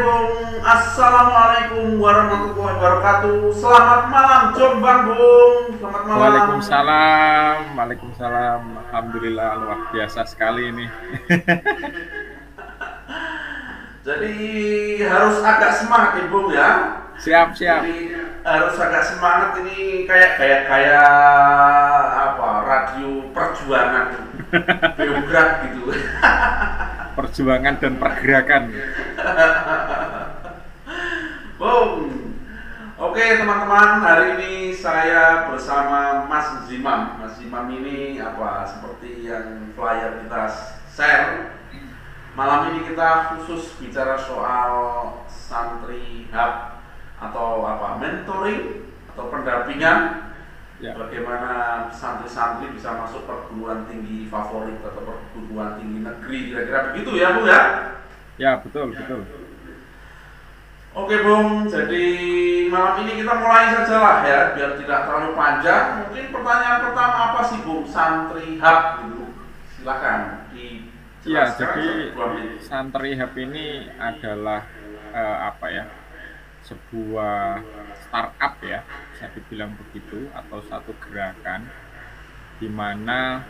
Bung, 0.00 0.64
Assalamualaikum 0.64 2.00
warahmatullahi 2.00 2.80
wabarakatuh. 2.80 3.52
Selamat 3.52 4.08
malam 4.08 4.56
Jombang 4.56 5.12
Bung. 5.12 5.76
Selamat 5.76 6.02
malam. 6.08 6.20
Waalaikumsalam. 6.24 7.76
Waalaikumsalam. 7.76 8.60
Alhamdulillah 8.88 9.60
luar 9.60 9.92
biasa 9.92 10.24
sekali 10.24 10.72
ini. 10.72 10.88
Jadi 14.08 14.36
harus 15.04 15.36
agak 15.44 15.76
semangat 15.76 16.16
nih 16.16 16.32
Bung 16.32 16.48
ya. 16.48 16.70
Siap 17.20 17.52
siap. 17.52 17.84
Jadi 17.84 18.16
harus 18.40 18.80
agak 18.80 19.04
semangat 19.04 19.60
ini 19.60 20.08
kayak 20.08 20.40
kayak 20.40 20.64
kayak 20.64 21.12
apa 22.16 22.48
radio 22.64 23.28
perjuangan. 23.36 24.16
Beograd 24.96 25.68
gitu. 25.68 25.92
Perjuangan 27.10 27.74
dan 27.76 28.00
pergerakan 28.00 28.70
Bung 31.60 32.08
Oke 33.10 33.42
teman-teman 33.42 34.06
hari 34.06 34.38
ini 34.38 34.70
saya 34.70 35.50
bersama 35.50 36.30
Mas 36.30 36.62
Zimam. 36.70 37.18
Mas 37.18 37.42
Zimam 37.42 37.66
ini 37.66 38.22
apa 38.22 38.62
seperti 38.62 39.26
yang 39.26 39.74
flyer 39.74 40.22
kita 40.22 40.46
share. 40.86 41.58
Malam 42.38 42.70
ini 42.70 42.86
kita 42.86 43.34
khusus 43.34 43.74
bicara 43.82 44.14
soal 44.14 44.70
santri 45.26 46.30
hub 46.30 46.78
atau 47.18 47.66
apa 47.66 47.98
mentoring 47.98 48.86
atau 49.10 49.26
pendampingan. 49.26 50.30
Ya. 50.78 50.94
bagaimana 50.94 51.90
santri-santri 51.90 52.70
bisa 52.78 52.94
masuk 52.94 53.26
perguruan 53.26 53.90
tinggi 53.90 54.30
favorit 54.30 54.78
atau 54.86 55.02
perguruan 55.02 55.82
tinggi 55.82 55.98
negeri 56.06 56.38
kira-kira 56.54 56.94
begitu 56.94 57.18
ya 57.18 57.34
Bu 57.34 57.42
ya? 57.42 57.62
Ya 58.38 58.62
betul 58.62 58.94
betul 58.94 59.39
Oke 60.90 61.22
Bung, 61.22 61.70
jadi 61.70 62.06
malam 62.66 63.06
ini 63.06 63.22
kita 63.22 63.32
mulai 63.38 63.70
saja 63.70 63.96
lah 64.02 64.16
ya 64.26 64.40
biar 64.58 64.74
tidak 64.74 65.06
terlalu 65.06 65.38
panjang. 65.38 65.84
Mungkin 66.02 66.24
pertanyaan 66.34 66.78
pertama 66.82 67.18
apa 67.30 67.40
sih 67.46 67.58
Bung? 67.62 67.86
Santri 67.86 68.58
hub 68.58 68.82
gitu 69.06 69.30
silakan 69.80 70.20
Ya 70.50 71.46
dijelaskan 71.52 71.56
jadi. 71.56 71.88
Santri 72.58 73.10
Hub 73.16 73.32
ini 73.36 73.86
adalah 74.00 74.66
eh, 75.12 75.38
apa 75.46 75.66
ya 75.68 75.84
sebuah 76.64 77.60
startup 78.08 78.54
ya 78.60 78.84
bisa 79.12 79.26
dibilang 79.32 79.72
begitu 79.76 80.28
atau 80.32 80.60
satu 80.64 80.92
gerakan 81.00 81.70
di 82.60 82.68
mana 82.68 83.44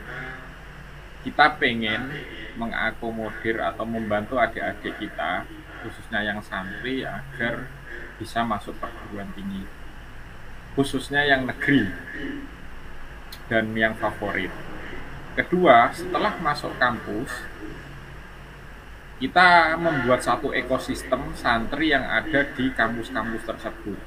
kita 1.21 1.61
pengen 1.61 2.09
mengakomodir 2.57 3.61
atau 3.61 3.85
membantu 3.85 4.41
adik-adik 4.41 4.97
kita 4.97 5.45
khususnya 5.81 6.21
yang 6.25 6.41
santri 6.45 7.05
agar 7.05 7.69
bisa 8.21 8.45
masuk 8.45 8.77
perguruan 8.77 9.29
tinggi. 9.33 9.65
Khususnya 10.77 11.25
yang 11.25 11.49
negeri 11.49 11.89
dan 13.49 13.73
yang 13.73 13.97
favorit. 13.97 14.53
Kedua 15.37 15.89
setelah 15.97 16.37
masuk 16.41 16.77
kampus 16.77 17.33
kita 19.21 19.77
membuat 19.77 20.25
satu 20.25 20.49
ekosistem 20.57 21.37
santri 21.37 21.93
yang 21.93 22.09
ada 22.09 22.45
di 22.57 22.73
kampus-kampus 22.73 23.45
tersebut. 23.45 24.01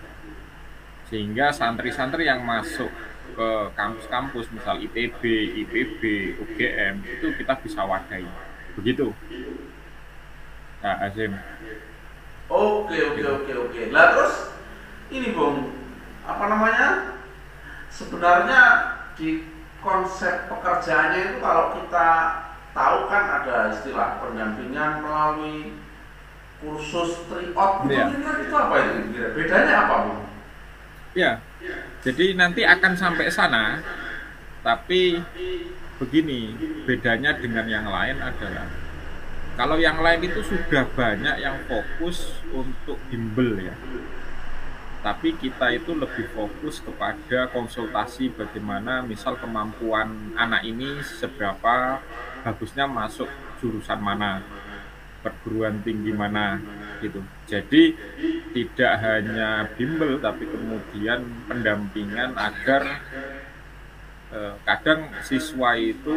Sehingga 1.10 1.54
santri-santri 1.54 2.26
yang 2.26 2.42
masuk 2.42 2.90
ke 3.32 3.50
kampus-kampus 3.74 4.52
misal 4.52 4.78
ITB, 4.78 5.22
IPB, 5.64 6.02
UGM 6.38 6.96
itu 7.08 7.28
kita 7.40 7.56
bisa 7.64 7.82
wadai 7.88 8.28
begitu. 8.76 9.16
Nah 10.84 11.00
Azim. 11.00 11.32
Oke 12.52 12.98
oke 13.00 13.24
oke 13.24 13.54
oke. 13.56 13.82
Lah 13.96 14.06
terus 14.14 14.34
ini 15.10 15.32
Bung 15.32 15.72
apa 16.28 16.44
namanya? 16.52 16.88
Sebenarnya 17.88 18.62
di 19.16 19.48
konsep 19.80 20.50
pekerjaannya 20.52 21.20
itu 21.32 21.36
kalau 21.40 21.76
kita 21.80 22.08
tahu 22.74 22.98
kan 23.08 23.24
ada 23.42 23.70
istilah 23.72 24.18
pendampingan 24.20 25.06
melalui 25.06 25.78
kursus 26.60 27.28
triot. 27.28 27.72
Itu 27.84 27.92
Iya. 27.92 28.06
kira-kira 28.10 28.34
itu 28.44 28.56
apa 28.56 28.76
itu 28.80 28.98
bedanya 29.36 29.74
apa 29.88 29.96
Bung? 30.08 30.22
ya 31.14 31.38
jadi 32.04 32.36
nanti 32.36 32.62
akan 32.68 32.94
sampai 32.96 33.28
sana 33.32 33.80
tapi 34.64 35.20
begini 36.00 36.56
bedanya 36.84 37.36
dengan 37.38 37.68
yang 37.68 37.88
lain 37.88 38.20
adalah 38.20 38.68
kalau 39.54 39.78
yang 39.78 40.02
lain 40.02 40.26
itu 40.26 40.42
sudah 40.42 40.90
banyak 40.98 41.38
yang 41.38 41.62
fokus 41.70 42.42
untuk 42.50 42.98
bimbel 43.08 43.62
ya 43.62 43.76
tapi 45.04 45.36
kita 45.36 45.76
itu 45.76 45.92
lebih 46.00 46.32
fokus 46.32 46.80
kepada 46.80 47.52
konsultasi 47.52 48.32
bagaimana 48.32 49.04
misal 49.04 49.36
kemampuan 49.36 50.32
anak 50.40 50.64
ini 50.64 51.04
seberapa 51.04 52.00
bagusnya 52.42 52.88
masuk 52.88 53.28
jurusan 53.60 54.00
mana 54.00 54.40
perguruan 55.24 55.80
tinggi 55.82 56.12
mana 56.12 56.60
gitu 57.00 57.24
jadi 57.48 57.96
tidak 58.52 58.94
hanya 59.00 59.72
bimbel 59.80 60.20
tapi 60.20 60.46
kemudian 60.46 61.24
pendampingan 61.48 62.36
agar 62.36 63.02
eh, 64.36 64.54
kadang 64.68 65.10
siswa 65.24 65.80
itu 65.80 66.16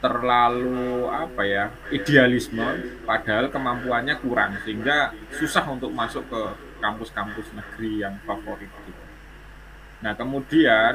terlalu 0.00 1.12
apa 1.12 1.42
ya 1.44 1.64
idealisme 1.92 2.64
padahal 3.04 3.52
kemampuannya 3.52 4.16
kurang 4.24 4.56
sehingga 4.64 5.12
susah 5.36 5.68
untuk 5.68 5.92
masuk 5.92 6.24
ke 6.32 6.42
kampus-kampus 6.80 7.52
negeri 7.52 8.00
yang 8.00 8.16
favorit 8.24 8.72
gitu. 8.88 8.99
Nah 10.00 10.12
kemudian 10.16 10.94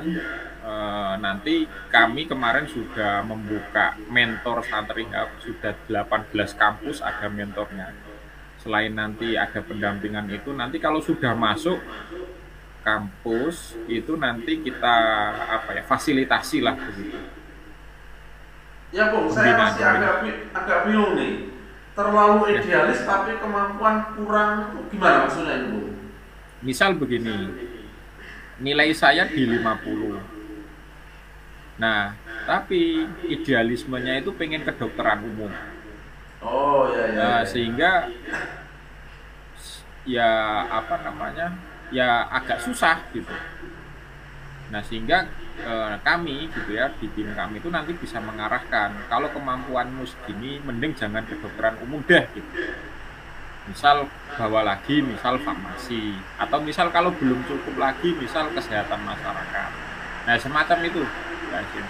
eh, 0.65 1.13
nanti 1.21 1.55
kami 1.93 2.25
kemarin 2.25 2.65
sudah 2.65 3.21
membuka 3.21 3.93
mentor 4.09 4.65
santri 4.65 5.05
hub 5.13 5.29
sudah 5.41 5.73
18 5.87 6.33
kampus 6.57 7.05
ada 7.05 7.27
mentornya. 7.29 7.93
Selain 8.57 8.89
nanti 8.89 9.37
ada 9.37 9.61
pendampingan 9.61 10.25
itu 10.33 10.49
nanti 10.49 10.81
kalau 10.81 10.97
sudah 10.97 11.37
masuk 11.37 11.77
kampus 12.81 13.73
itu 13.89 14.13
nanti 14.17 14.61
kita 14.61 14.95
apa 15.57 15.69
ya 15.73 15.83
fasilitasi 15.85 16.61
lah 16.61 16.77
begitu. 16.77 17.17
Ya 18.93 19.11
Bung, 19.11 19.27
saya 19.27 19.57
masih 19.57 19.83
agak 19.83 20.13
agak 20.53 20.79
bingung 20.87 21.17
nih. 21.19 21.33
Terlalu 21.95 22.39
Ya. 22.51 22.59
idealis 22.61 22.99
tapi 23.03 23.39
kemampuan 23.39 24.13
kurang 24.15 24.71
itu 24.71 24.79
gimana 24.91 25.25
maksudnya 25.25 25.55
itu 25.61 25.67
Bung? 25.73 25.87
Misal 26.61 26.95
begini, 26.95 27.51
nilai 28.59 28.91
saya 28.95 29.27
di 29.27 29.43
50. 29.43 30.35
Nah, 31.75 32.15
tapi 32.47 33.03
idealismenya 33.27 34.23
itu 34.23 34.31
pengen 34.31 34.63
kedokteran 34.63 35.27
umum. 35.27 35.51
Oh 36.39 36.87
ya 36.93 37.03
ya. 37.11 37.19
Nah, 37.19 37.39
ya. 37.43 37.47
sehingga 37.47 37.91
ya 40.07 40.29
apa 40.71 40.95
namanya? 41.03 41.51
Ya 41.91 42.25
agak 42.31 42.63
susah 42.63 43.03
gitu. 43.11 43.33
Nah, 44.71 44.81
sehingga 44.81 45.27
eh, 45.61 45.95
kami 46.01 46.47
gitu 46.49 46.79
ya 46.79 46.89
di 46.95 47.11
tim 47.11 47.29
kami 47.35 47.59
itu 47.59 47.69
nanti 47.69 47.91
bisa 47.93 48.23
mengarahkan 48.23 48.95
kalau 49.11 49.29
kemampuanmu 49.29 50.07
segini 50.07 50.63
mending 50.63 50.95
jangan 50.95 51.27
kedokteran 51.27 51.75
umum 51.83 52.01
deh 52.07 52.23
gitu. 52.33 52.49
Misal 53.65 54.05
bawa 54.35 54.61
lagi 54.61 55.01
misal 55.01 55.41
farmasi 55.41 56.19
atau 56.37 56.59
misal 56.61 56.93
kalau 56.93 57.09
belum 57.17 57.41
cukup 57.49 57.75
lagi 57.81 58.13
misal 58.13 58.51
kesehatan 58.53 59.01
masyarakat. 59.01 59.69
Nah, 60.25 60.35
semacam 60.37 60.77
itu. 60.85 61.01
Ya. 61.49 61.59
Gitu. 61.65 61.81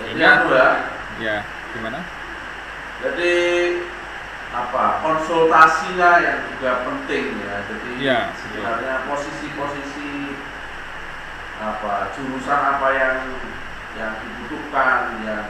Sehingga 0.00 0.28
anu 0.40 0.48
ya. 0.56 0.70
ya 1.20 1.36
gimana? 1.76 2.00
Jadi 3.02 3.34
apa 4.52 5.00
konsultasinya 5.00 6.10
yang 6.20 6.38
juga 6.52 6.84
penting 6.84 7.24
ya. 7.40 7.56
Jadi 7.68 7.90
Iya, 8.00 8.20
sebenarnya 8.36 8.94
posisi-posisi 9.08 10.36
apa 11.62 12.12
jurusan 12.16 12.60
apa 12.76 12.88
yang 12.92 13.16
yang 13.96 14.12
dibutuhkan 14.24 15.20
yang 15.24 15.46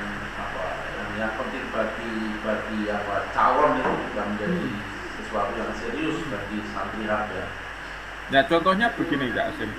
yang, 1.18 1.32
penting 1.36 1.64
bagi 1.72 2.12
bagi 2.40 2.80
apa 2.88 3.14
calon 3.36 3.78
itu 3.80 3.92
juga 4.08 4.22
menjadi 4.28 4.66
Hmm. 4.68 4.80
sesuatu 5.20 5.52
yang 5.56 5.72
serius 5.76 6.18
bagi 6.28 6.58
santri 6.72 7.04
ya. 7.08 7.46
Nah 8.32 8.42
contohnya 8.48 8.86
begini 8.96 9.32
Kak 9.32 9.52
Asim. 9.52 9.70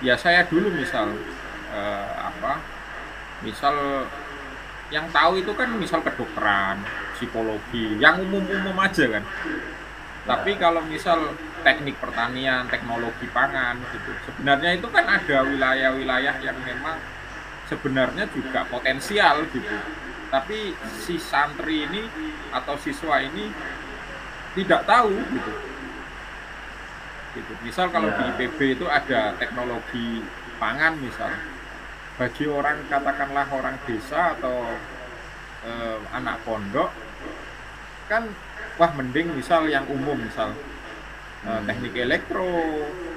Ya 0.00 0.14
saya 0.16 0.46
dulu 0.46 0.70
misal 0.70 1.12
eh, 1.70 2.12
apa? 2.18 2.62
Misal 3.42 4.06
yang 4.90 5.06
tahu 5.14 5.38
itu 5.38 5.54
kan 5.54 5.70
misal 5.78 6.02
kedokteran, 6.02 6.82
psikologi, 7.14 7.94
yang 8.02 8.18
umum-umum 8.26 8.74
aja 8.74 9.06
kan. 9.06 9.24
Tapi 10.26 10.58
kalau 10.58 10.82
misal 10.84 11.34
teknik 11.62 11.96
pertanian, 12.02 12.66
teknologi 12.66 13.30
pangan 13.30 13.78
gitu, 13.94 14.10
sebenarnya 14.26 14.76
itu 14.76 14.86
kan 14.90 15.06
ada 15.06 15.46
wilayah-wilayah 15.46 16.34
yang 16.42 16.58
memang 16.66 16.98
sebenarnya 17.70 18.26
juga 18.34 18.66
potensial 18.66 19.46
gitu 19.54 19.78
tapi 20.30 20.72
si 21.02 21.18
santri 21.18 21.90
ini 21.90 22.06
atau 22.54 22.78
siswa 22.78 23.18
ini 23.18 23.50
tidak 24.54 24.86
tahu 24.86 25.14
gitu 25.14 25.52
gitu 27.30 27.52
misal 27.62 27.90
kalau 27.94 28.10
di 28.10 28.22
Ya. 28.26 28.34
IPB 28.34 28.58
itu 28.78 28.86
ada 28.90 29.34
teknologi 29.38 30.22
pangan 30.58 30.98
misal 30.98 31.30
bagi 32.18 32.44
orang 32.50 32.82
katakanlah 32.90 33.46
orang 33.54 33.78
desa 33.86 34.34
atau 34.38 34.66
eh, 35.66 35.98
anak 36.14 36.42
pondok 36.42 36.90
kan 38.10 38.26
wah 38.78 38.90
mending 38.98 39.30
misal 39.34 39.70
yang 39.70 39.86
umum 39.86 40.18
misal 40.18 40.50
eh, 41.46 41.60
teknik 41.70 41.94
elektro 41.94 42.50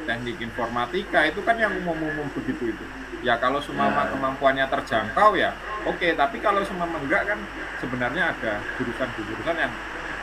teknik 0.03 0.37
informatika 0.37 1.23
itu 1.23 1.39
kan 1.41 1.55
yang 1.55 1.71
umum-umum 1.79 2.27
begitu 2.33 2.71
itu. 2.71 2.85
Ya 3.23 3.39
kalau 3.39 3.57
semua 3.57 3.87
Ya. 3.87 4.11
kemampuannya 4.11 4.67
terjangkau 4.67 5.33
ya 5.33 5.55
oke. 5.83 6.07
Tapi 6.13 6.37
kalau 6.39 6.59
semua 6.61 6.85
enggak 6.87 7.23
kan 7.25 7.39
sebenarnya 7.79 8.35
ada 8.35 8.59
jurusan-jurusan 8.75 9.55
yang 9.55 9.71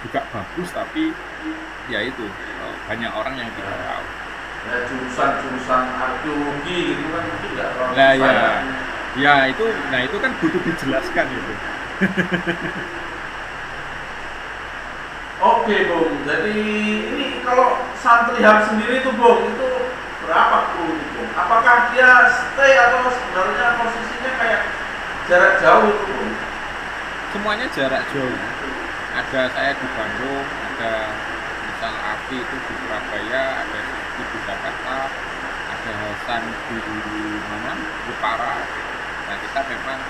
juga 0.01 0.21
bagus 0.29 0.69
tapi 0.71 1.13
ya 1.89 2.01
itu 2.01 2.25
eh, 2.25 2.75
banyak 2.87 3.13
orang 3.13 3.35
yang 3.37 3.49
tidak 3.57 3.77
tahu. 3.81 4.05
Ya 4.61 4.77
jurusan-jurusan 4.85 5.85
arkeologi 5.97 6.79
gitu 6.93 7.05
kan 7.09 7.25
itu 7.25 7.47
nggak 7.57 7.69
terlalu 7.73 7.93
Nah, 7.97 8.13
ya. 8.13 8.33
ya 9.17 9.35
itu 9.49 9.65
nah 9.89 10.01
itu 10.01 10.17
kan 10.21 10.31
butuh 10.37 10.61
dijelaskan 10.63 11.27
itu 11.27 11.53
Oke 15.71 15.87
Bung, 15.87 16.27
jadi 16.27 16.59
ini 17.15 17.47
kalau 17.47 17.79
santri 17.95 18.43
hub 18.43 18.59
sendiri 18.67 19.07
itu 19.07 19.15
Bung, 19.15 19.55
itu 19.55 19.71
berapa 20.27 20.75
kru 20.75 20.99
itu 20.99 21.07
Bung? 21.15 21.31
Apakah 21.39 21.95
dia 21.95 22.27
stay 22.27 22.75
atau 22.75 23.07
sebenarnya 23.07 23.79
posisinya 23.79 24.33
kayak 24.35 24.67
jarak 25.31 25.63
jauh 25.63 25.87
itu 25.95 26.11
Bung? 26.11 26.35
semuanya 27.31 27.71
jarak 27.71 28.03
jauh. 28.11 28.35
Ada 29.15 29.47
saya 29.55 29.71
di 29.79 29.87
Bandung 29.95 30.43
ada 30.43 31.15
misal 31.63 31.95
Afi 32.19 32.43
itu 32.43 32.57
di 32.67 32.73
Surabaya 32.75 33.63
ada 33.63 33.81
di 34.19 34.39
Jakarta 34.43 34.97
ada 35.71 35.93
Hasan 36.03 36.43
di 36.67 36.79
mana? 37.47 37.79
Jepara 38.11 38.59
nah 39.31 39.37
kita 39.39 39.61
memang 39.71 40.01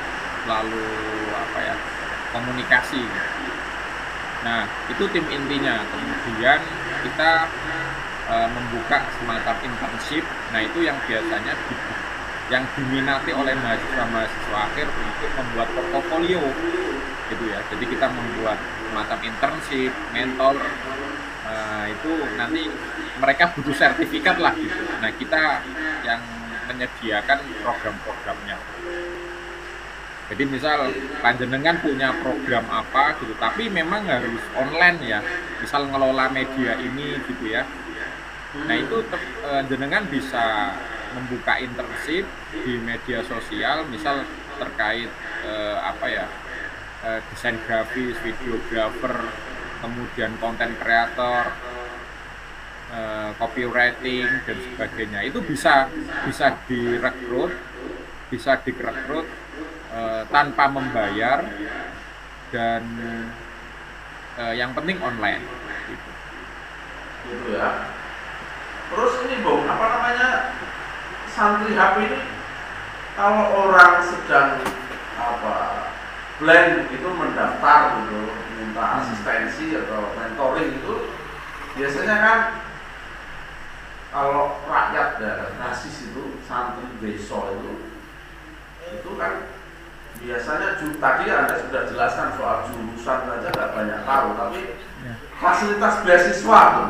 selalu 0.40 0.88
apa 1.36 1.58
ya 1.60 1.76
komunikasi 2.32 3.04
nah 4.40 4.64
itu 4.88 5.04
tim 5.10 5.25
intinya. 5.28 5.84
Kemudian 5.88 6.60
kita 7.04 7.32
eh, 8.31 8.48
membuka 8.50 8.98
semacam 9.20 9.56
internship. 9.64 10.25
Nah 10.52 10.60
itu 10.64 10.78
yang 10.84 10.96
biasanya 11.04 11.52
di, 11.69 11.75
yang 12.50 12.64
diminati 12.75 13.31
oleh 13.31 13.54
mahasiswa-mahasiswa 13.54 14.58
akhir 14.58 14.87
untuk 14.90 15.31
membuat 15.38 15.69
portofolio 15.76 16.42
gitu 17.31 17.44
ya. 17.46 17.60
Jadi 17.70 17.84
kita 17.87 18.06
membuat 18.10 18.58
semacam 18.90 19.19
internship 19.22 19.92
mentor 20.10 20.56
eh, 21.46 21.84
itu 21.94 22.12
nanti 22.34 22.62
mereka 23.20 23.52
butuh 23.54 23.76
sertifikat 23.76 24.37
lah 24.40 24.56
gitu. 24.56 24.82
Nah 24.98 25.10
kita 25.14 25.62
yang 26.02 26.20
menyediakan 26.70 27.38
program-programnya 27.66 28.56
jadi 30.30 30.46
misal 30.46 30.94
panjenengan 31.18 31.82
punya 31.82 32.14
program 32.22 32.62
apa 32.70 33.18
gitu 33.18 33.34
tapi 33.34 33.66
memang 33.66 34.06
harus 34.06 34.38
online 34.54 34.98
ya. 35.02 35.18
Misal 35.58 35.90
ngelola 35.90 36.30
media 36.30 36.78
ini 36.78 37.18
gitu 37.26 37.50
ya. 37.50 37.66
Nah 38.62 38.76
itu 38.78 39.02
eh, 39.42 39.62
jenengan 39.66 40.06
bisa 40.06 40.70
membuka 41.18 41.58
internship 41.58 42.22
di 42.62 42.78
media 42.78 43.26
sosial 43.26 43.82
misal 43.90 44.22
terkait 44.62 45.10
eh, 45.42 45.76
apa 45.82 46.06
ya 46.06 46.26
eh, 47.10 47.20
desain 47.34 47.58
grafis, 47.66 48.14
videographer, 48.22 49.34
kemudian 49.82 50.30
konten 50.38 50.78
kreator, 50.78 51.50
eh, 52.94 53.30
copywriting 53.34 54.46
dan 54.46 54.58
sebagainya. 54.62 55.26
Itu 55.26 55.42
bisa 55.42 55.90
bisa 56.22 56.54
direkrut, 56.70 57.50
bisa 58.30 58.62
direkrut 58.62 59.26
eh, 59.94 60.22
tanpa 60.31 60.64
membayar 60.70 61.38
dan 62.50 62.82
eh, 64.38 64.54
yang 64.58 64.75
penting 64.75 64.98
online. 65.02 65.42
Gitu. 65.87 66.10
Gitu 67.31 67.46
ya. 67.54 67.90
Terus 68.90 69.12
ini 69.26 69.37
Bung, 69.46 69.70
apa 69.70 69.87
namanya 69.87 70.28
santri 71.31 71.78
hub 71.78 71.94
ini 72.02 72.20
kalau 73.14 73.70
orang 73.70 74.02
sedang 74.02 74.58
apa 75.14 75.54
blank 76.42 76.90
itu 76.90 77.08
mendaftar 77.14 78.02
gitu 78.02 78.20
minta 78.58 78.82
Hmm. 78.82 78.98
asistensi 79.04 79.76
atau 79.76 80.16
mentoring 80.16 80.81
itu 80.81 80.94
biasanya 81.76 82.16
kan 82.19 82.38
kalau 84.10 84.58
rakyat 84.66 85.22
daerah 85.22 85.48
basis 85.54 86.10
itu 86.10 86.42
santri 86.48 86.88
desa 86.98 87.38
itu 87.60 87.72
itu 88.90 89.10
kan 89.14 89.59
biasanya 90.20 90.69
tadi 90.76 91.25
anda 91.26 91.55
sudah 91.56 91.82
jelaskan 91.88 92.28
soal 92.37 92.56
jurusan 92.69 93.19
saja 93.25 93.49
nggak 93.49 93.70
banyak 93.72 94.00
tahu 94.05 94.28
tapi 94.37 94.62
Ya. 95.00 95.17
fasilitas 95.40 96.05
beasiswa 96.05 96.61
tuh 96.76 96.88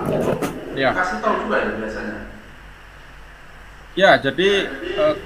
Ya. 0.74 0.90
kasih 0.90 1.22
tahu 1.22 1.46
juga 1.46 1.56
ya 1.62 1.70
biasanya 1.78 2.18
Ya, 3.98 4.14
jadi 4.16 4.70
eh, 4.70 5.16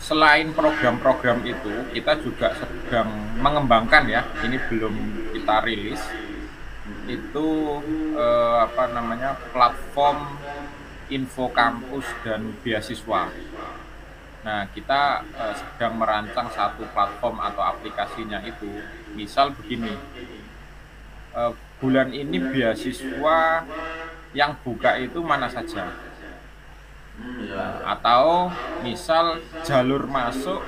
selain 0.00 0.48
program-program 0.56 1.44
itu, 1.44 1.68
kita 1.92 2.16
juga 2.24 2.56
sedang 2.56 3.12
mengembangkan 3.36 4.08
ya. 4.08 4.24
Ini 4.40 4.56
belum 4.64 4.96
kita 5.36 5.60
rilis. 5.68 6.00
Itu 7.04 7.78
eh, 8.16 8.56
apa 8.64 8.88
namanya 8.90 9.36
platform 9.52 10.40
info 11.12 11.52
kampus 11.52 12.08
dan 12.24 12.56
beasiswa. 12.64 13.28
Nah, 14.40 14.64
kita 14.72 15.24
eh, 15.36 15.54
sedang 15.56 16.00
merancang 16.00 16.48
satu 16.48 16.84
platform 16.94 17.36
atau 17.44 17.62
aplikasinya 17.64 18.40
itu. 18.44 18.84
Misal 19.12 19.52
begini, 19.52 19.94
eh, 21.36 21.52
bulan 21.80 22.08
ini 22.12 22.38
beasiswa 22.40 23.38
yang 24.32 24.52
buka 24.62 25.00
itu 25.00 25.18
mana 25.24 25.48
saja? 25.50 25.90
hmm, 27.20 27.52
ya 27.52 27.66
atau 27.84 28.48
misal 28.80 29.40
jalur 29.66 30.08
masuk 30.08 30.64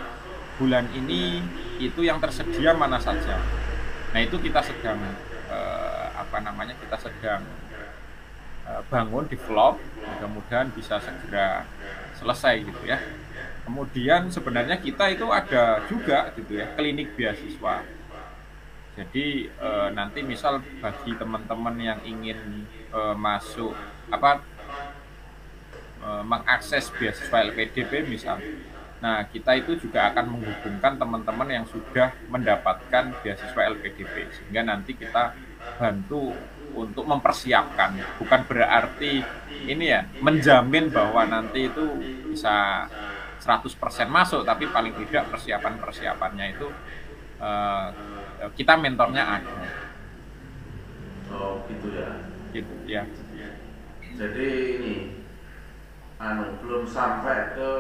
bulan 0.61 0.87
ini 0.93 1.41
itu 1.81 2.05
yang 2.05 2.21
tersedia 2.21 2.77
mana 2.77 3.01
saja. 3.01 3.41
Nah 4.13 4.21
itu 4.21 4.37
kita 4.39 4.61
sedang 4.63 5.01
eh, 5.49 6.07
apa 6.13 6.39
namanya 6.45 6.77
kita 6.77 6.97
sedang 7.01 7.43
eh, 8.69 8.81
bangun 8.93 9.25
develop 9.27 9.81
mudah-mudahan 10.05 10.69
bisa 10.77 11.01
segera 11.01 11.65
selesai 12.21 12.63
gitu 12.63 12.83
ya. 12.87 13.01
Kemudian 13.63 14.27
sebenarnya 14.29 14.77
kita 14.79 15.07
itu 15.15 15.31
ada 15.31 15.87
juga 15.87 16.35
gitu 16.35 16.59
ya 16.59 16.67
klinik 16.75 17.15
beasiswa. 17.15 17.87
Jadi 18.93 19.49
eh, 19.49 19.89
nanti 19.97 20.21
misal 20.21 20.61
bagi 20.83 21.17
teman-teman 21.17 21.77
yang 21.81 22.01
ingin 22.05 22.67
eh, 22.93 23.17
masuk 23.17 23.73
apa 24.11 24.43
eh, 26.03 26.23
mengakses 26.27 26.91
beasiswa 26.99 27.39
LPDP 27.49 28.05
misal. 28.05 28.43
Nah, 29.03 29.27
kita 29.27 29.59
itu 29.59 29.75
juga 29.83 30.15
akan 30.15 30.39
menghubungkan 30.39 30.95
teman-teman 30.95 31.49
yang 31.51 31.67
sudah 31.67 32.15
mendapatkan 32.31 33.11
beasiswa 33.19 33.63
LPDP 33.75 34.31
sehingga 34.31 34.63
nanti 34.63 34.95
kita 34.95 35.35
bantu 35.75 36.31
untuk 36.71 37.05
mempersiapkan. 37.11 37.99
Bukan 38.23 38.41
berarti 38.47 39.27
ini 39.67 39.91
ya 39.91 40.07
menjamin 40.23 40.87
bahwa 40.95 41.27
nanti 41.27 41.67
itu 41.67 41.83
bisa 42.31 42.87
100% 43.43 44.07
masuk, 44.07 44.47
tapi 44.47 44.71
paling 44.71 44.95
tidak 44.95 45.35
persiapan-persiapannya 45.35 46.47
itu 46.55 46.69
eh, 47.43 47.87
kita 48.55 48.79
mentornya 48.79 49.43
ada. 49.43 49.55
oh 51.33 51.65
gitu 51.67 51.97
ya 51.97 52.11
Gitu 52.53 52.75
ya. 52.85 53.03
jadi 54.13 54.49
ini 54.77 55.25
anu 56.21 56.61
belum 56.61 56.85
sampai 56.85 57.57
ke 57.57 57.71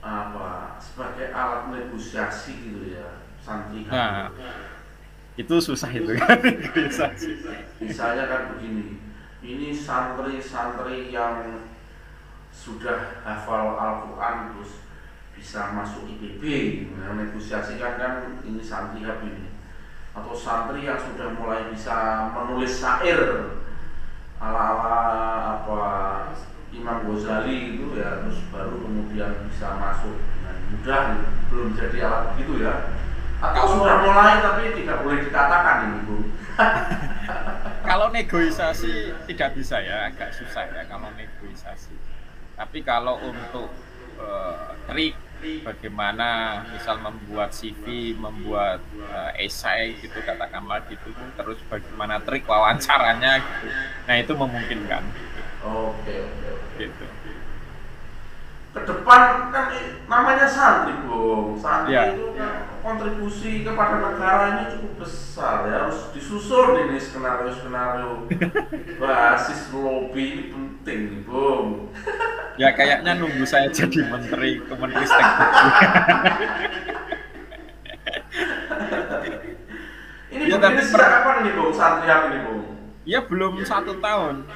apa 0.00 0.80
sebagai 0.80 1.28
alat 1.34 1.68
negosiasi 1.68 2.56
gitu 2.72 2.96
ya 2.96 3.20
santri. 3.44 3.84
Nah, 3.84 4.32
itu 5.36 5.54
susah 5.60 5.90
itu 5.92 6.16
kan. 6.16 6.38
Sih. 7.20 7.36
misalnya 7.82 8.24
kan 8.30 8.56
begini 8.56 8.96
ini 9.44 9.72
santri-santri 9.72 11.12
yang 11.12 11.64
sudah 12.50 13.22
hafal 13.22 13.78
Al-Quran 13.78 14.54
terus 14.54 14.82
bisa 15.40 15.72
masuk 15.72 16.04
IPB 16.04 16.44
menegosiasikan 16.92 17.96
kan 17.96 18.14
ini 18.44 18.60
santri 18.60 19.00
ini. 19.00 19.48
Atau 20.12 20.36
santri 20.36 20.84
yang 20.84 21.00
sudah 21.00 21.32
mulai 21.38 21.72
bisa 21.72 22.28
menulis 22.36 22.76
syair 22.76 23.56
ala-ala 24.36 25.60
apa 25.60 25.80
Imam 26.70 27.08
Ghazali 27.08 27.76
itu 27.76 27.96
ya 27.96 28.24
terus 28.24 28.44
baru 28.52 28.84
kemudian 28.84 29.48
bisa 29.48 29.80
masuk 29.80 30.16
dengan 30.20 30.56
mudah 30.70 31.02
belum 31.48 31.68
jadi 31.72 31.98
alat 32.04 32.22
begitu 32.36 32.66
ya. 32.66 32.74
Atau 33.40 33.80
sudah 33.80 34.04
mulai 34.04 34.44
tapi 34.44 34.76
tidak 34.76 35.00
boleh 35.00 35.24
dikatakan 35.24 35.76
ini 35.88 35.98
bu. 36.04 36.16
Kalau 37.88 38.12
negosiasi 38.12 39.16
tidak 39.24 39.56
bisa 39.56 39.80
ya 39.80 40.12
agak 40.12 40.30
susah 40.36 40.68
ya 40.68 40.84
kalau 40.84 41.08
negosiasi 41.16 41.96
tapi 42.60 42.84
kalau 42.84 43.16
untuk 43.24 43.72
uh, 44.20 44.76
trik 44.84 45.16
bagaimana 45.64 46.60
misal 46.68 47.00
membuat 47.00 47.56
CV, 47.56 48.12
membuat 48.12 48.84
uh, 49.00 49.32
esai 49.40 49.96
gitu 49.96 50.20
katakanlah 50.20 50.84
gitu 50.92 51.08
terus 51.40 51.56
bagaimana 51.72 52.20
trik 52.20 52.44
wawancaranya 52.44 53.40
gitu. 53.40 53.66
Nah, 54.04 54.14
itu 54.20 54.32
memungkinkan. 54.36 55.02
Oke, 55.64 56.14
oke, 56.20 56.46
oke. 56.52 56.76
Gitu. 56.76 57.04
Ke 58.70 58.80
depan 58.86 59.50
kan 59.50 59.66
namanya 60.06 60.46
santri, 60.46 60.94
Bung. 61.02 61.58
Santri 61.58 61.96
ya. 61.96 62.14
itu 62.14 62.38
kan 62.38 62.70
kontribusi 62.84 63.66
kepada 63.66 63.98
negara 63.98 64.44
ini 64.54 64.64
cukup 64.76 65.02
besar 65.02 65.66
ya. 65.66 65.88
Harus 65.88 66.14
disusun 66.14 66.86
ini 66.86 67.00
skenario-skenario 67.00 68.30
basis 69.00 69.74
lobby 69.74 70.24
ini 70.36 70.44
penting 70.52 71.00
nih, 71.08 71.20
Bung. 71.26 71.90
Ya 72.58 72.74
kayaknya 72.74 73.14
nunggu 73.18 73.44
saya 73.46 73.68
jadi 73.70 74.06
menteri 74.10 74.58
Kemenristek. 74.64 75.26
ini 80.30 80.44
ya, 80.50 80.56
tapi 80.58 80.80
sejak 80.82 81.08
kapan 81.10 81.36
nih 81.46 81.52
Bung 81.54 81.74
santri 81.74 82.10
ini 82.10 82.38
Bung? 82.42 82.60
Ya 83.06 83.20
belum 83.22 83.62
satu 83.66 83.98
tahun. 83.98 84.46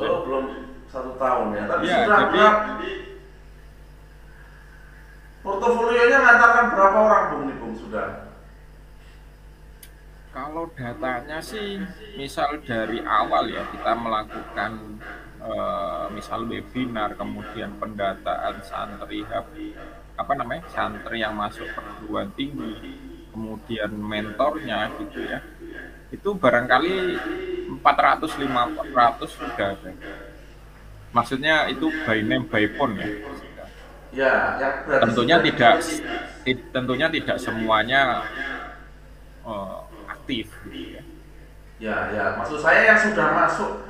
Oh, 0.00 0.18
belum 0.24 0.44
satu 0.88 1.16
tahun 1.20 1.46
ya. 1.56 1.62
Tapi 1.68 1.84
ya, 1.88 1.96
sudah 2.04 2.18
jadi? 2.32 2.92
Portofolionya 5.44 6.18
mengatakan 6.24 6.64
berapa 6.72 6.96
orang 6.96 7.24
Bung 7.32 7.42
nih 7.52 7.56
Bung 7.60 7.74
sudah? 7.76 8.32
Kalau 10.34 10.66
datanya 10.74 11.38
sih 11.38 11.78
misal 12.18 12.58
dari 12.66 12.98
awal 13.06 13.46
ya 13.46 13.62
kita 13.70 13.92
melakukan 13.94 14.98
uh, 15.44 16.08
misal 16.10 16.48
webinar 16.48 17.12
kemudian 17.14 17.76
pendataan 17.76 18.64
santri 18.64 19.22
apa 20.14 20.32
namanya 20.32 20.64
santri 20.72 21.20
yang 21.20 21.36
masuk 21.36 21.68
perguruan 21.76 22.32
tinggi 22.32 22.96
kemudian 23.30 23.92
mentornya 23.92 24.88
gitu 24.98 25.20
ya 25.28 25.44
itu 26.14 26.30
barangkali 26.38 26.94
400 27.82 28.38
500 28.38 29.26
sudah 29.26 29.68
ada. 29.74 29.90
Maksudnya 31.10 31.70
itu 31.70 31.90
by 32.06 32.18
name 32.22 32.46
by 32.46 32.66
phone 32.78 32.94
ya? 32.98 33.08
Ya 34.14 34.34
yang 34.62 34.74
tentunya 35.10 35.36
tidak 35.42 35.74
tentunya 36.70 37.06
tidak 37.10 37.36
semuanya 37.42 38.22
uh, 39.42 39.82
aktif 40.06 40.54
gitu 40.70 40.98
ya. 40.98 41.02
Ya 41.82 41.96
ya 42.14 42.24
maksud 42.38 42.62
saya 42.62 42.94
yang 42.94 42.98
sudah 42.98 43.34
masuk 43.34 43.82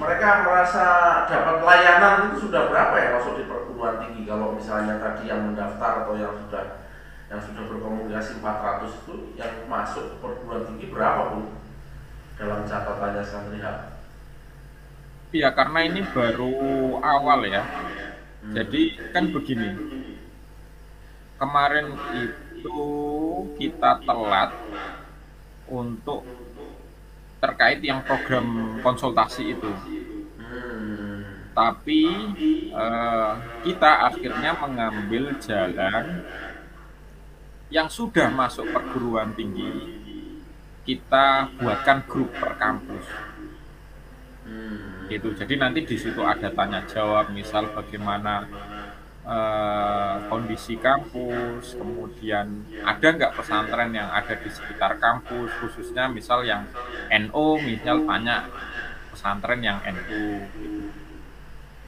mereka 0.00 0.48
merasa 0.48 0.84
dapat 1.28 1.60
layanan 1.60 2.32
itu 2.32 2.48
sudah 2.48 2.72
berapa 2.72 2.94
ya 2.96 3.08
masuk 3.20 3.36
di 3.36 3.44
perguruan 3.44 4.00
tinggi? 4.00 4.24
Kalau 4.24 4.56
misalnya 4.56 4.96
tadi 4.96 5.28
yang 5.28 5.52
mendaftar 5.52 6.06
atau 6.06 6.16
yang 6.16 6.32
sudah 6.46 6.88
yang 7.28 7.40
sudah 7.40 7.64
berkomunikasi 7.64 8.40
400 8.40 9.00
itu 9.04 9.14
yang 9.36 9.52
masuk 9.68 10.20
perguruan 10.20 10.68
tinggi 10.68 10.92
berapa 10.92 11.32
pun 11.32 11.48
dalam 12.36 12.64
catatannya 12.64 13.24
santri 13.24 13.60
Iya 15.32 15.48
karena 15.56 15.80
ini 15.88 16.00
baru 16.12 16.52
awal 17.00 17.48
ya. 17.48 17.64
Hmm. 18.42 18.52
jadi 18.52 18.82
kan 19.16 19.32
begini. 19.32 19.70
Kemarin 21.40 21.88
itu 22.14 22.80
kita 23.58 24.02
telat 24.04 24.52
untuk 25.66 26.22
terkait 27.42 27.82
yang 27.82 28.06
program 28.06 28.78
konsultasi 28.86 29.58
itu. 29.58 29.72
Tapi 31.52 32.02
uh, 32.70 33.34
kita 33.66 34.08
akhirnya 34.08 34.56
mengambil 34.56 35.34
jalan 35.42 36.22
yang 37.68 37.90
sudah 37.90 38.30
masuk 38.30 38.70
perguruan 38.70 39.34
tinggi, 39.34 39.68
kita 40.86 41.50
buatkan 41.58 42.06
grup 42.06 42.30
per 42.38 42.56
kampus. 42.56 43.06
Gitu. 45.10 45.28
Jadi 45.36 45.54
nanti 45.60 45.84
di 45.84 45.96
situ 45.98 46.24
ada 46.24 46.48
tanya 46.52 46.80
jawab, 46.88 47.34
misal 47.36 47.68
bagaimana 47.74 48.48
uh, 49.26 50.16
kondisi 50.26 50.78
kampus, 50.78 51.78
kemudian 51.78 52.66
ada 52.82 53.06
nggak 53.06 53.34
pesantren 53.38 53.94
yang 53.94 54.10
ada 54.10 54.34
di 54.34 54.50
sekitar 54.50 54.98
kampus, 54.98 55.50
khususnya 55.62 56.10
misal 56.10 56.42
yang 56.42 56.66
NU, 57.10 57.58
misal 57.62 58.02
tanya 58.06 58.50
pesantren 59.14 59.60
yang 59.62 59.78
NU. 59.86 60.46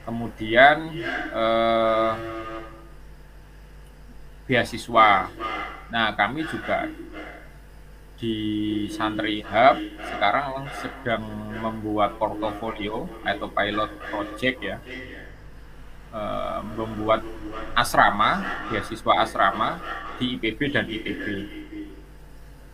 Kemudian 0.05 0.77
uh, 1.33 2.13
beasiswa. 4.45 5.33
Nah, 5.89 6.13
kami 6.13 6.45
juga 6.45 6.85
di 8.15 8.37
Santri 8.87 9.43
Hub 9.43 9.75
sekarang 9.99 10.71
sedang 10.79 11.25
membuat 11.59 12.15
portofolio 12.15 13.03
atau 13.27 13.51
pilot 13.51 13.91
project 14.07 14.57
ya 14.63 14.79
Eh, 16.15 16.59
membuat 16.79 17.27
asrama, 17.75 18.39
beasiswa 18.71 19.19
asrama 19.19 19.83
di 20.15 20.39
IPB 20.39 20.71
dan 20.71 20.87
ITB. 20.87 21.25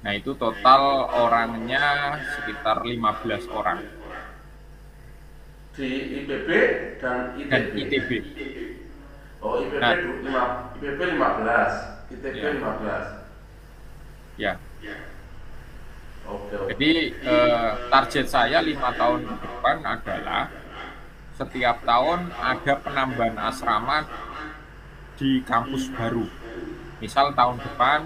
Nah 0.05 0.13
itu 0.13 0.37
total 0.37 1.09
orangnya 1.09 2.21
sekitar 2.37 2.85
15 2.85 3.49
orang. 3.49 3.81
Di 5.73 6.21
IPB 6.21 6.49
dan 7.01 7.33
ITB? 7.33 7.49
Dan 7.49 7.63
ITB. 7.81 8.09
Oh 9.41 9.57
IPB, 9.57 9.81
nah, 9.81 9.97
5, 9.97 10.77
IPB 10.77 10.99
15, 11.01 12.13
ITB 12.13 12.35
ya. 12.37 12.53
15. 12.61 13.05
Ya. 14.37 14.53
Oke, 16.29 16.53
oke. 16.61 16.69
Jadi 16.77 16.93
eh, 17.25 17.71
target 17.89 18.25
saya 18.29 18.61
lima 18.61 18.93
tahun 18.93 19.25
ke 19.25 19.35
depan 19.41 19.77
adalah 19.81 20.60
setiap 21.41 21.81
tahun 21.81 22.29
ada 22.37 22.77
penambahan 22.77 23.33
asrama 23.41 24.05
di 25.17 25.41
kampus 25.41 25.89
baru. 25.97 26.29
Misal 27.01 27.33
tahun 27.33 27.57
depan 27.57 28.05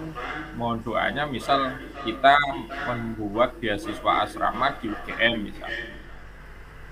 mohon 0.56 0.80
doanya 0.80 1.27
misal 1.27 1.75
kita 2.08 2.39
membuat 2.88 3.60
beasiswa 3.60 4.24
asrama 4.24 4.72
di 4.80 4.88
UGM 4.88 5.51
misal. 5.51 5.68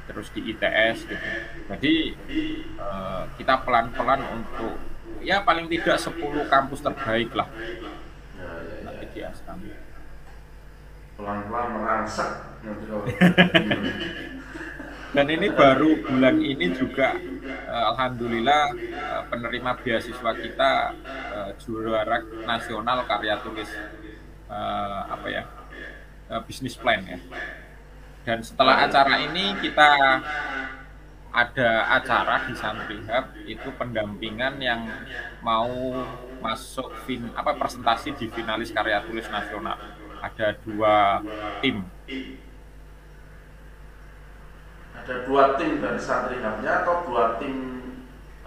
Terus 0.04 0.28
di 0.36 0.52
ITS 0.52 1.08
gitu. 1.08 1.28
Jadi 1.72 2.12
eh, 2.76 3.24
kita 3.40 3.64
pelan-pelan 3.64 4.20
untuk 4.36 4.76
ya 5.24 5.48
paling 5.48 5.72
tidak 5.72 5.96
10 5.96 6.20
kampus 6.52 6.84
terbaik 6.84 7.32
lah. 7.32 7.48
Nanti 8.84 9.06
di 9.16 9.20
asrama. 9.24 9.72
Pelan-pelan 11.16 11.68
kalau 11.72 13.08
dan 15.14 15.30
ini 15.30 15.48
baru 15.54 16.02
bulan 16.02 16.42
ini 16.42 16.74
juga 16.74 17.14
uh, 17.70 17.84
alhamdulillah 17.94 18.64
uh, 18.74 19.22
penerima 19.30 19.78
beasiswa 19.78 20.32
kita 20.42 20.72
uh, 21.06 21.50
juara 21.62 22.26
nasional 22.50 23.06
karya 23.06 23.38
tulis 23.46 23.70
uh, 24.50 25.02
apa 25.14 25.28
ya 25.30 25.44
uh, 26.34 26.42
bisnis 26.42 26.74
plan 26.74 27.06
ya. 27.06 27.22
Dan 28.24 28.42
setelah 28.42 28.90
acara 28.90 29.22
ini 29.22 29.54
kita 29.62 29.90
ada 31.34 31.70
acara 31.98 32.46
di 32.50 32.54
Santri 32.58 32.98
Hub 33.06 33.26
itu 33.46 33.70
pendampingan 33.74 34.58
yang 34.62 34.86
mau 35.46 36.06
masuk 36.42 36.90
fin 37.06 37.30
apa 37.38 37.54
presentasi 37.58 38.18
di 38.18 38.30
finalis 38.34 38.74
karya 38.74 39.06
tulis 39.06 39.30
nasional. 39.30 39.78
Ada 40.24 40.56
dua 40.64 41.20
tim 41.60 41.84
ada 45.04 45.28
dua 45.28 45.60
tim 45.60 45.84
dari 45.84 46.00
santri 46.00 46.40
hubnya 46.40 46.88
atau 46.88 47.04
dua 47.04 47.36
tim 47.36 47.84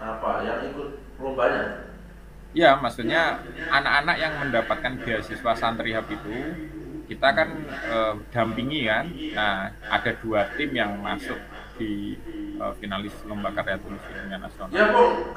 apa 0.01 0.41
yang 0.41 0.65
ikut 0.73 0.89
lombanya? 1.21 1.93
Ya, 2.57 2.73
maksudnya 2.73 3.45
anak-anak 3.69 4.17
yang 4.17 4.33
mendapatkan 4.41 4.93
beasiswa 5.05 5.53
santri 5.53 5.93
hub 5.93 6.09
itu 6.09 6.33
kita 7.05 7.29
kan 7.29 7.49
eh, 7.69 8.13
dampingi 8.33 8.89
kan. 8.89 9.05
Nah, 9.37 9.69
ada 9.85 10.11
dua 10.17 10.49
tim 10.57 10.73
yang 10.73 10.97
masuk 10.97 11.37
di 11.77 12.17
eh, 12.57 12.73
finalis 12.81 13.13
lomba 13.29 13.53
karya 13.53 13.77
tulis 13.77 14.01
ilmiah 14.09 14.41
nasional. 14.41 14.73
Ya, 14.73 14.89
Bu. 14.89 15.29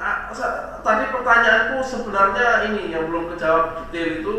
Tadi 0.81 1.05
pertanyaanku 1.13 1.77
sebenarnya 1.85 2.65
ini 2.73 2.89
yang 2.89 3.05
belum 3.13 3.29
kejawab 3.37 3.85
detail 3.93 4.09
itu 4.25 4.33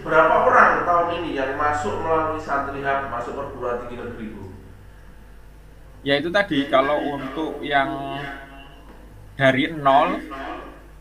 berapa 0.00 0.34
orang 0.48 0.88
tahun 0.88 1.08
ini 1.20 1.36
yang 1.36 1.52
masuk 1.60 2.00
melalui 2.00 2.40
santri 2.40 2.80
hub 2.80 3.12
masuk 3.12 3.36
perguruan 3.36 3.84
tinggi 3.84 4.00
negeri, 4.00 4.26
Bu? 4.32 4.43
Ya 6.04 6.20
itu 6.20 6.28
tadi 6.28 6.68
kalau 6.68 7.00
untuk 7.16 7.64
yang 7.64 8.20
dari 9.34 9.72
nol 9.72 10.20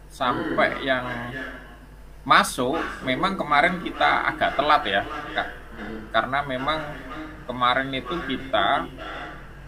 sampai 0.09 0.81
yang 0.81 1.05
masuk 2.23 2.79
memang 3.03 3.35
kemarin 3.35 3.83
kita 3.83 4.31
agak 4.31 4.55
telat 4.55 4.83
ya 4.87 5.01
karena 6.09 6.39
memang 6.47 6.79
kemarin 7.43 7.91
itu 7.91 8.15
kita 8.25 8.87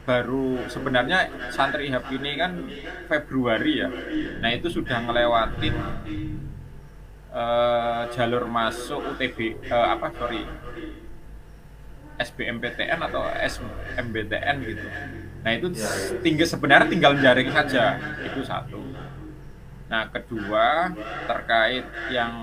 baru 0.06 0.70
sebenarnya 0.70 1.50
santri 1.50 1.90
hub 1.90 2.06
ini 2.14 2.38
kan 2.38 2.62
Februari 3.10 3.82
ya. 3.82 3.90
Nah 4.38 4.54
itu 4.54 4.70
sudah 4.70 5.02
ngelewatin 5.02 5.76
uh, 7.34 8.06
jalur 8.14 8.46
masuk 8.46 9.02
UTB 9.18 9.66
uh, 9.66 9.98
apa 9.98 10.14
sorry 10.14 10.46
SBMPTN 12.26 13.00
atau 13.06 13.22
SMBTN 13.30 14.56
gitu. 14.66 14.88
Nah 15.46 15.52
itu 15.54 15.68
ya, 15.78 15.86
ya. 15.86 16.18
tinggal 16.26 16.48
sebenarnya 16.50 16.88
tinggal 16.90 17.14
jaring 17.22 17.50
saja 17.54 18.02
itu 18.26 18.42
satu. 18.42 18.82
Nah 19.86 20.10
kedua 20.10 20.90
terkait 21.30 21.86
yang 22.10 22.34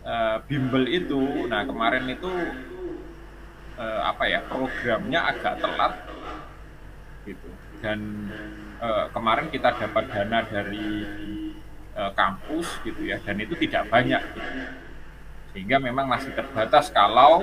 uh, 0.00 0.40
bimbel 0.48 0.88
itu, 0.88 1.44
nah 1.52 1.68
kemarin 1.68 2.08
itu 2.08 2.32
uh, 3.80 4.00
apa 4.08 4.24
ya 4.28 4.40
programnya 4.48 5.20
agak 5.28 5.60
telat 5.60 5.94
gitu 7.28 7.50
dan 7.80 8.28
uh, 8.80 9.08
kemarin 9.12 9.48
kita 9.52 9.76
dapat 9.76 10.04
dana 10.08 10.40
dari 10.44 11.04
uh, 11.96 12.12
kampus 12.16 12.80
gitu 12.84 13.08
ya 13.08 13.20
dan 13.20 13.36
itu 13.40 13.56
tidak 13.56 13.88
banyak 13.88 14.20
gitu 14.36 14.50
sehingga 15.50 15.82
memang 15.82 16.06
masih 16.06 16.30
terbatas 16.30 16.94
kalau 16.94 17.42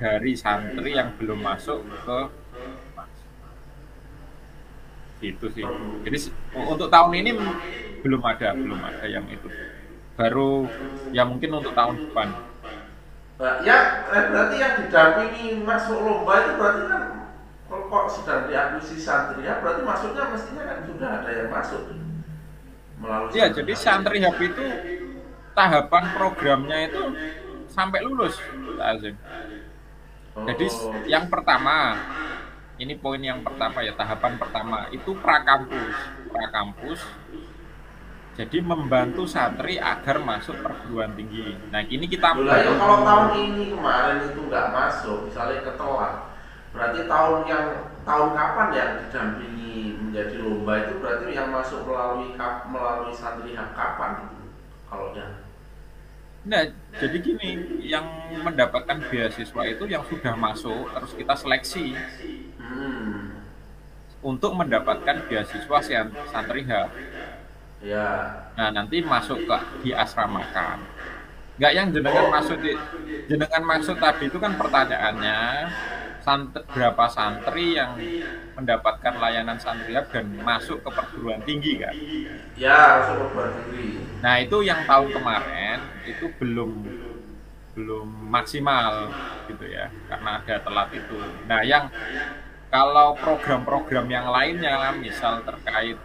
dari 0.00 0.32
santri 0.34 0.96
yang 0.96 1.12
belum 1.20 1.40
masuk 1.44 1.84
ke 2.04 2.18
itu 5.24 5.46
sih. 5.56 5.64
Jadi 6.04 6.18
untuk 6.52 6.92
tahun 6.92 7.12
ini 7.24 7.30
belum 8.04 8.20
ada 8.20 8.52
belum 8.52 8.80
ada 8.80 9.04
yang 9.08 9.24
itu. 9.32 9.48
Baru 10.14 10.68
ya 11.10 11.24
mungkin 11.24 11.60
untuk 11.60 11.72
tahun 11.72 11.96
depan. 12.08 12.28
Ya 13.64 14.04
eh, 14.12 14.24
berarti 14.30 14.56
yang 14.60 14.74
didampingi 14.84 15.64
masuk 15.64 15.98
lomba 16.00 16.44
itu 16.44 16.52
berarti 16.60 16.82
kan 16.86 17.02
kok 17.74 18.06
sudah 18.06 18.46
diakuisisi 18.46 19.02
santri 19.02 19.42
ya 19.42 19.58
berarti 19.58 19.82
masuknya 19.82 20.30
mestinya 20.30 20.62
kan 20.68 20.78
sudah 20.86 21.08
ada 21.20 21.30
yang 21.32 21.48
masuk. 21.50 21.82
Melalui 23.00 23.34
ya 23.34 23.46
jadi 23.50 23.72
santri. 23.74 24.22
hub 24.22 24.38
itu 24.38 24.64
tahapan 25.54 26.04
programnya 26.12 26.78
itu 26.90 27.02
sampai 27.70 28.02
lulus 28.02 28.38
Azim. 28.78 29.14
Jadi 30.34 30.66
oh. 30.66 30.90
yang 31.06 31.30
pertama 31.30 31.94
ini 32.78 32.98
poin 32.98 33.22
yang 33.22 33.40
pertama 33.46 33.86
ya 33.86 33.94
tahapan 33.94 34.34
pertama 34.34 34.90
itu 34.90 35.14
prakampus 35.22 35.94
prakampus 36.26 37.00
jadi 38.34 38.58
membantu 38.58 39.30
santri 39.30 39.78
agar 39.78 40.18
masuk 40.18 40.58
perguruan 40.58 41.14
tinggi. 41.14 41.54
Nah 41.70 41.86
ini 41.86 42.10
kita 42.10 42.34
Mulai, 42.34 42.66
kalau 42.66 43.06
tahun 43.06 43.28
ini 43.38 43.70
kemarin 43.70 44.26
itu 44.26 44.50
nggak 44.50 44.74
masuk, 44.74 45.30
misalnya 45.30 45.62
ketelah, 45.62 46.34
berarti 46.74 47.06
tahun 47.06 47.46
yang 47.46 47.66
tahun 48.02 48.28
kapan 48.34 48.68
yang 48.74 48.90
didampingi 49.06 49.74
menjadi 50.02 50.36
lomba 50.42 50.74
itu 50.82 50.98
berarti 50.98 51.30
yang 51.30 51.48
masuk 51.54 51.86
melalui 51.86 52.34
melalui 52.66 53.14
santri 53.14 53.54
kapan 53.54 54.26
itu 54.26 54.50
kalau 54.90 55.14
yang 55.14 55.43
Nah, 56.44 56.68
jadi 57.00 57.16
gini, 57.24 57.50
yang 57.80 58.04
mendapatkan 58.44 59.00
beasiswa 59.08 59.62
itu 59.64 59.84
yang 59.88 60.04
sudah 60.04 60.36
masuk 60.36 60.92
terus 60.92 61.12
kita 61.16 61.34
seleksi 61.40 61.96
hmm. 62.60 63.32
untuk 64.20 64.52
mendapatkan 64.52 65.24
beasiswa 65.24 65.78
santri 66.28 66.68
hub. 66.68 66.90
Ya. 67.80 68.08
Nah, 68.56 68.68
nanti 68.72 69.00
masuk 69.00 69.48
ke 69.48 69.58
di 69.84 69.90
asramakan. 69.96 70.84
Enggak 71.54 71.72
yang 71.72 71.86
jenengan 71.94 72.26
oh. 72.28 72.32
masuk 72.34 72.58
di 72.60 72.72
jenengan 73.30 73.62
maksud 73.62 73.96
tadi 73.96 74.26
itu 74.26 74.38
kan 74.42 74.58
pertanyaannya 74.58 75.38
santri, 76.24 76.64
berapa 76.72 77.04
santri 77.12 77.76
yang 77.76 78.00
mendapatkan 78.56 79.20
layanan 79.20 79.60
santri 79.60 79.92
hub 79.92 80.08
dan 80.08 80.32
masuk 80.40 80.80
ke 80.80 80.90
perguruan 80.90 81.44
tinggi 81.44 81.76
kan? 81.76 81.94
Ya, 82.56 83.04
masuk 83.04 83.28
perguruan 83.28 83.52
tinggi. 83.68 84.00
Nah, 84.24 84.34
itu 84.40 84.56
yang 84.64 84.88
tahun 84.88 85.08
kemarin 85.12 85.78
itu 86.08 86.26
belum 86.40 86.72
belum 87.74 88.06
maksimal 88.30 89.10
gitu 89.50 89.66
ya 89.66 89.90
karena 90.06 90.38
ada 90.40 90.56
telat 90.62 90.88
itu. 90.94 91.18
Nah 91.50 91.60
yang 91.66 91.90
kalau 92.70 93.18
program-program 93.18 94.06
yang 94.06 94.30
lainnya 94.30 94.94
misal 94.94 95.42
terkait 95.42 95.98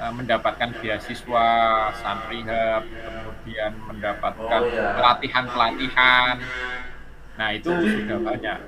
uh, 0.00 0.12
mendapatkan 0.12 0.72
beasiswa 0.80 1.48
santri 2.00 2.42
hub 2.48 2.84
kemudian 2.88 3.72
mendapatkan 3.76 4.60
oh, 4.64 4.72
iya. 4.72 4.96
pelatihan-pelatihan 4.96 6.36
nah 7.34 7.48
itu 7.52 7.68
jadi, 7.68 7.88
sudah 8.00 8.18
banyak. 8.24 8.58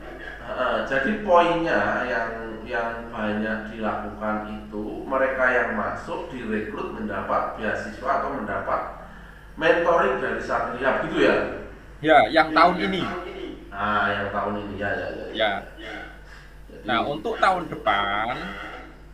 Uh, 0.47 0.87
jadi 0.87 1.27
poinnya 1.27 2.07
yang 2.07 2.31
yang 2.67 3.11
banyak 3.15 3.75
dilakukan 3.75 4.51
itu 4.51 5.03
mereka 5.07 5.45
yang 5.51 5.71
masuk 5.79 6.31
direkrut 6.31 6.95
mendapat 6.95 7.59
beasiswa 7.59 8.11
atau 8.23 8.31
mendapat 8.35 8.81
mentoring 9.55 10.19
dari 10.19 10.43
Satria 10.43 11.07
gitu 11.07 11.19
ya? 11.23 11.37
Ya, 12.03 12.19
yang 12.29 12.53
tahun 12.53 12.77
ini. 12.91 13.03
Ah, 13.71 14.07
yang 14.13 14.29
tahun 14.35 14.55
ini 14.67 14.75
ya 14.79 14.91
ya 14.91 15.09
ya. 15.15 15.27
Ya. 15.35 15.53
nah, 16.87 17.03
untuk 17.07 17.39
tahun 17.39 17.71
depan 17.71 18.35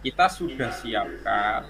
kita 0.02 0.26
sudah 0.28 0.70
siapkan 0.74 1.62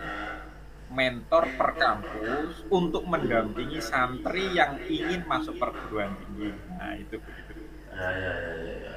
mentor 0.92 1.48
per 1.56 1.70
kampus 1.76 2.68
untuk 2.68 3.04
mendampingi 3.08 3.80
santri 3.80 4.52
yang 4.52 4.76
ingin 4.86 5.24
masuk 5.24 5.56
perguruan 5.56 6.12
tinggi. 6.20 6.52
Nah, 6.76 6.92
itu 7.00 7.16
begitu. 7.16 7.52
Ya, 7.92 8.08
ya, 8.12 8.32
ya, 8.32 8.74
ya. 8.76 8.91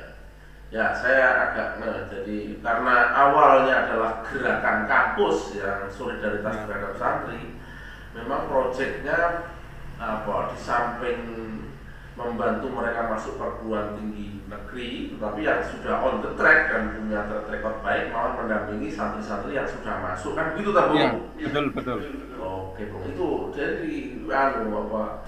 Ya, 0.76 0.84
ya 0.84 0.88
saya 0.92 1.28
agak 1.48 1.80
nah, 1.80 2.04
jadi 2.12 2.60
karena 2.60 2.96
awalnya 3.16 3.88
adalah 3.88 4.28
gerakan 4.28 4.84
kampus 4.84 5.56
yang 5.56 5.88
solidaritas 5.88 6.68
terhadap 6.68 7.00
santri, 7.00 7.56
memang 8.12 8.52
proyeknya 8.52 9.48
apa 9.96 10.52
di 10.52 10.58
samping 10.60 11.20
membantu 12.20 12.68
mereka 12.76 13.08
masuk 13.08 13.40
perguruan 13.40 13.96
tinggi 13.96 14.44
negeri, 14.52 15.16
tetapi 15.16 15.48
yang 15.48 15.64
sudah 15.64 15.96
on 16.04 16.20
the 16.20 16.36
track 16.36 16.68
dan 16.68 16.92
punya 16.92 17.24
track 17.24 17.48
record 17.56 17.80
baik 17.80 18.12
malah 18.12 18.36
mendampingi 18.36 18.92
santri-santri 18.92 19.56
yang 19.56 19.68
sudah 19.68 20.04
masuk. 20.04 20.36
Kan 20.36 20.60
begitu 20.60 20.76
tak 20.76 20.92
ya, 20.92 21.16
betul 21.40 21.72
betul. 21.72 22.00
Oke 22.44 22.84
bung 22.92 23.08
itu 23.08 23.28
jadi 23.56 23.96
anu 24.28 24.92
apa 24.92 25.24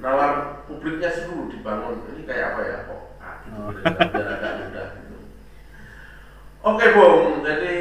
nalar 0.00 0.64
publiknya 0.64 1.12
seluruh 1.12 1.52
dibangun. 1.52 2.00
Ini 2.16 2.24
kayak 2.24 2.56
apa 2.56 2.60
ya 2.64 2.78
kok 2.88 3.15
oh. 3.54 3.70
biar 3.70 4.26
agak 4.26 4.52
mudah 4.62 4.86
gitu. 4.98 5.16
Oke 6.66 6.86
bung, 6.98 7.46
jadi 7.46 7.78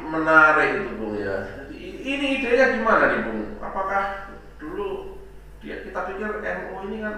menarik 0.00 0.70
itu 0.80 0.92
bung 0.96 1.14
ya. 1.20 1.36
Jadi, 1.44 1.76
ini 2.00 2.26
idenya 2.40 2.66
gimana 2.80 3.04
nih 3.12 3.20
bung? 3.28 3.40
Apakah 3.60 4.32
dulu 4.56 5.18
dia 5.60 5.82
kita 5.82 6.00
pikir 6.08 6.30
MU 6.40 6.74
ini 6.88 6.96
kan 7.02 7.16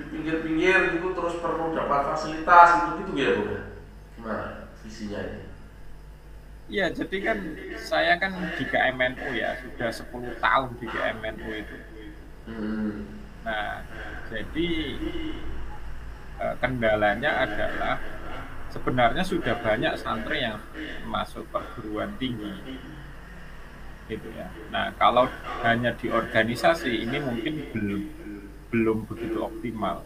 di 0.00 0.02
pinggir-pinggir 0.08 0.96
gitu 0.96 1.08
terus 1.12 1.36
perlu 1.38 1.76
dapat 1.76 2.12
fasilitas 2.14 2.68
gitu 2.80 3.12
gitu 3.12 3.12
ya 3.20 3.30
bu 3.36 3.44
gimana 4.16 4.44
visinya 4.80 5.20
ini 5.20 5.50
Iya, 6.70 6.86
jadi 6.94 7.16
kan 7.18 7.38
saya 7.82 8.14
kan 8.22 8.30
di 8.54 8.62
KMNU 8.62 9.34
ya, 9.34 9.58
sudah 9.58 9.90
10 9.90 10.38
tahun 10.38 10.70
di 10.78 10.86
KMNU 10.86 11.50
itu. 11.50 11.76
Hmm. 12.46 13.10
Nah, 13.42 13.82
jadi 14.30 14.70
eh, 16.40 16.54
kendalanya 16.58 17.44
adalah 17.44 18.00
sebenarnya 18.72 19.22
sudah 19.26 19.54
banyak 19.60 19.92
santri 20.00 20.40
yang 20.40 20.56
masuk 21.06 21.44
perguruan 21.52 22.16
tinggi. 22.16 22.50
Gitu 24.08 24.28
ya. 24.34 24.48
Nah 24.74 24.90
kalau 24.98 25.28
hanya 25.62 25.94
di 25.94 26.10
organisasi 26.10 27.06
ini 27.06 27.20
mungkin 27.22 27.70
belum 27.70 28.02
belum 28.72 28.98
begitu 29.06 29.38
optimal. 29.44 30.02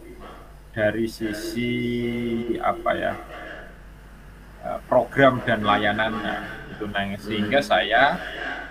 Dari 0.75 1.07
sisi 1.07 1.71
apa 2.59 2.91
ya 2.93 3.13
eh, 4.67 4.79
program 4.91 5.39
dan 5.47 5.63
layanannya 5.63 6.65
itu 6.75 6.85
nah 6.91 7.07
sehingga 7.15 7.63
saya 7.63 8.19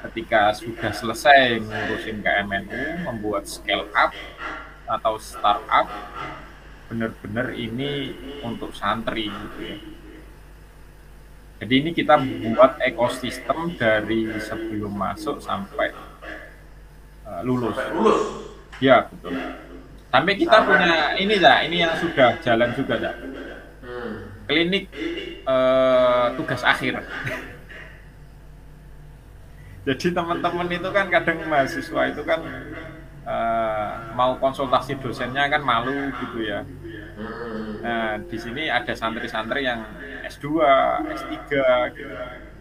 ketika 0.04 0.52
sudah 0.52 0.92
selesai 0.92 1.64
ngurusin 1.64 2.20
KMNU 2.20 3.08
membuat 3.08 3.48
scale 3.48 3.88
up 3.96 4.12
atau 4.84 5.16
startup 5.16 5.88
benar-benar 6.94 7.58
ini 7.58 8.14
untuk 8.46 8.70
santri 8.70 9.26
gitu 9.26 9.58
ya 9.66 9.76
jadi 11.64 11.74
ini 11.80 11.90
kita 11.94 12.20
buat 12.20 12.76
ekosistem 12.82 13.78
dari 13.80 14.26
sebelum 14.42 14.90
masuk 14.90 15.38
sampai 15.38 15.94
uh, 17.24 17.40
lulus. 17.40 17.72
Sampai 17.72 17.94
lulus. 17.96 18.20
Ya 18.84 19.08
betul. 19.08 19.32
Sampai 20.12 20.34
kita 20.36 20.58
sampai. 20.60 20.68
punya 20.68 20.92
ini 21.16 21.34
dah, 21.38 21.56
ini 21.64 21.76
yang 21.80 21.94
sudah 21.96 22.36
jalan 22.42 22.68
juga 22.76 22.94
dah. 23.00 23.14
Hmm. 23.80 24.12
Klinik 24.44 24.92
uh, 25.48 26.34
tugas 26.36 26.60
akhir. 26.66 27.00
jadi 29.88 30.06
teman-teman 30.16 30.68
itu 30.68 30.88
kan 30.92 31.06
kadang 31.12 31.44
mahasiswa 31.48 32.02
itu 32.08 32.22
kan 32.28 32.40
uh, 33.24 34.14
mau 34.16 34.36
konsultasi 34.38 35.00
dosennya 35.00 35.48
kan 35.48 35.60
malu 35.64 36.12
gitu 36.20 36.44
ya. 36.44 36.62
Nah 37.84 38.20
di 38.24 38.36
sini 38.38 38.68
ada 38.68 38.92
santri-santri 38.92 39.64
yang 39.64 39.84
S2, 40.24 40.46
S3 41.12 41.32
gitu. 41.96 42.14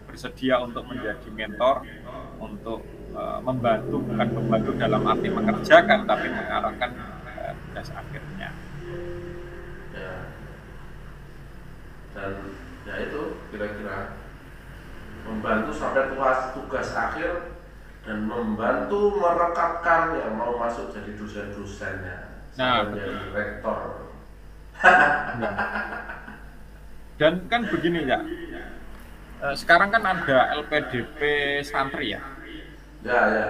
Bersedia 0.08 0.62
untuk 0.62 0.86
menjadi 0.86 1.26
mentor 1.34 1.82
untuk 2.38 2.86
uh, 3.16 3.40
membantu 3.42 3.98
bukan 4.04 4.28
membantu 4.30 4.70
dalam 4.78 5.02
arti 5.10 5.26
mengerjakan 5.26 6.06
tapi 6.06 6.26
mengarahkan 6.30 6.90
uh, 7.26 7.52
tugas 7.66 7.88
akhirnya. 7.90 8.50
Ya. 9.94 10.14
dan 12.14 12.34
ya 12.86 12.94
itu 13.02 13.42
kira-kira 13.50 14.18
membantu 15.26 15.70
sampai 15.74 16.14
tugas 16.14 16.38
tugas 16.54 16.88
akhir 16.94 17.53
dan 18.04 18.28
membantu 18.28 19.16
merekatkan 19.16 20.20
yang 20.20 20.36
mau 20.36 20.60
masuk 20.60 20.92
jadi 20.92 21.16
dosen-dosennya. 21.16 22.16
Nah, 22.60 22.86
menjadi 22.86 23.26
rektor. 23.32 23.78
Nah. 25.40 25.54
dan 27.20 27.48
kan 27.48 27.64
begini 27.66 28.04
ya. 28.04 28.20
Sekarang 29.56 29.88
kan 29.92 30.04
ada 30.04 30.52
LPDP 30.60 31.20
santri 31.64 32.16
ya? 32.16 32.22
Ya 33.04 33.20
ya. 33.32 33.48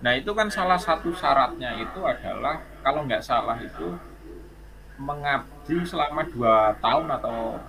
Nah 0.00 0.12
itu 0.16 0.32
kan 0.32 0.48
salah 0.48 0.80
satu 0.80 1.12
syaratnya 1.12 1.76
itu 1.76 2.00
adalah 2.02 2.64
kalau 2.80 3.04
nggak 3.04 3.22
salah 3.22 3.60
itu 3.60 3.94
mengabdi 4.96 5.84
selama 5.84 6.24
dua 6.28 6.74
tahun 6.80 7.06
atau 7.20 7.60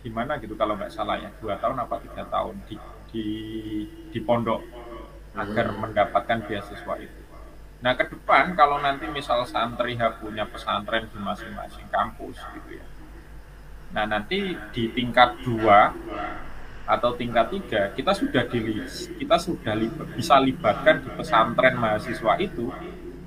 gimana 0.00 0.40
gitu 0.40 0.56
kalau 0.56 0.74
nggak 0.74 0.92
salah 0.92 1.20
ya? 1.20 1.30
Dua 1.38 1.54
tahun 1.60 1.76
apa 1.78 2.00
tiga 2.02 2.24
tahun 2.26 2.56
di 2.66 2.76
di 3.12 3.26
di 4.10 4.18
pondok 4.24 4.64
agar 5.40 5.72
mendapatkan 5.72 6.44
beasiswa 6.44 6.94
itu. 7.00 7.20
Nah 7.80 7.96
ke 7.96 8.04
depan 8.12 8.52
kalau 8.52 8.76
nanti 8.76 9.08
misal 9.08 9.40
santri 9.48 9.96
punya 10.20 10.44
pesantren 10.44 11.08
di 11.08 11.16
masing-masing 11.16 11.88
kampus 11.88 12.36
gitu 12.52 12.76
ya. 12.76 12.86
Nah 13.96 14.04
nanti 14.04 14.52
di 14.76 14.84
tingkat 14.92 15.40
dua 15.40 15.96
atau 16.84 17.14
tingkat 17.16 17.48
tiga 17.54 17.82
kita 17.96 18.12
sudah 18.12 18.44
di 18.50 18.84
kita 19.16 19.36
sudah 19.38 19.72
li, 19.78 19.88
bisa 20.18 20.36
libatkan 20.42 21.00
di 21.00 21.10
pesantren 21.14 21.78
mahasiswa 21.78 22.34
itu 22.36 22.68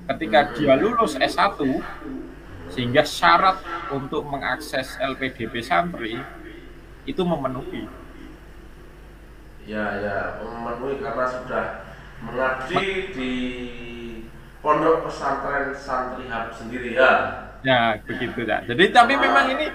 ketika 0.04 0.52
dia 0.54 0.76
lulus 0.76 1.16
S1 1.16 1.58
sehingga 2.70 3.02
syarat 3.02 3.60
untuk 3.90 4.24
mengakses 4.24 4.96
LPDP 5.00 5.64
santri 5.64 6.20
itu 7.04 7.22
memenuhi. 7.24 7.84
Ya, 9.64 9.84
ya, 10.00 10.16
memenuhi 10.44 11.00
karena 11.00 11.24
sudah 11.24 11.64
mengabdi 12.22 12.84
di 13.10 13.32
pondok 14.64 15.08
pesantren 15.08 15.74
santri 15.74 16.30
hab 16.30 16.54
sendiri 16.54 16.96
ya. 16.96 17.10
Ya, 17.64 17.96
begitu 18.04 18.44
ya. 18.44 18.60
Jadi 18.64 18.92
tapi 18.92 19.16
memang 19.16 19.50
ini 19.56 19.66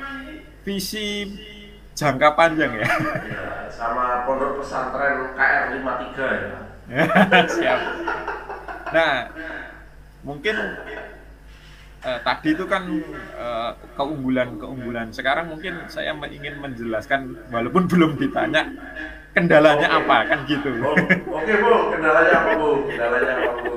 visi 0.66 1.26
jangka 1.94 2.38
panjang 2.38 2.80
ya. 2.80 2.88
ya 2.88 3.44
sama 3.70 4.26
pondok 4.26 4.62
pesantren 4.62 5.36
KR 5.38 5.66
53 5.78 6.20
ya. 6.20 6.58
Siap. 7.60 7.80
Nah, 8.90 9.14
mungkin 10.26 10.56
eh, 12.02 12.20
tadi 12.26 12.50
itu 12.58 12.66
kan 12.66 12.84
eh, 13.38 13.72
keunggulan-keunggulan. 13.94 15.14
Sekarang 15.14 15.54
mungkin 15.54 15.86
saya 15.86 16.18
ingin 16.28 16.58
menjelaskan 16.58 17.52
walaupun 17.54 17.86
belum 17.86 18.18
ditanya 18.18 18.66
kendalanya 19.34 19.88
okay. 19.88 20.00
apa 20.04 20.18
kan 20.26 20.40
gitu. 20.50 20.70
Oh, 20.82 20.94
Oke 20.94 21.18
okay, 21.34 21.56
bu, 21.62 21.72
kendalanya 21.94 22.34
apa 22.34 22.52
bu? 22.58 22.70
Kendalanya 22.90 23.34
apa 23.38 23.50
bu? 23.62 23.74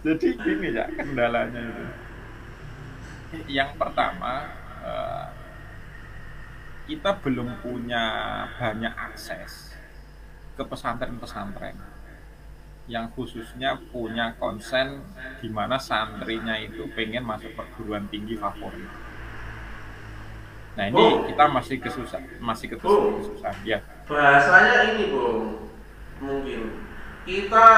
Jadi 0.00 0.28
gini 0.40 0.68
ya 0.72 0.86
kendalanya 0.88 1.60
itu. 1.60 1.84
Yang 3.46 3.70
pertama 3.78 4.32
eh, 4.82 5.26
kita 6.90 7.10
belum 7.22 7.62
punya 7.62 8.04
banyak 8.58 8.94
akses 8.96 9.70
ke 10.58 10.62
pesantren-pesantren 10.66 11.78
yang 12.90 13.06
khususnya 13.14 13.78
punya 13.94 14.34
konsen 14.34 14.98
di 15.38 15.46
mana 15.46 15.78
santrinya 15.78 16.58
itu 16.58 16.90
pengen 16.90 17.22
masuk 17.22 17.54
perguruan 17.54 18.10
tinggi 18.10 18.34
favorit. 18.34 19.09
Nah 20.80 20.88
ini 20.88 21.28
kita 21.28 21.44
masih 21.44 21.76
kesusah, 21.76 22.24
masih 22.40 22.72
kesusah, 22.72 23.12
kesusah. 23.20 23.52
Ya. 23.68 23.84
Bahasanya 24.08 24.96
ini 24.96 25.12
bung, 25.12 25.68
mungkin 26.24 26.88
kita 27.28 27.68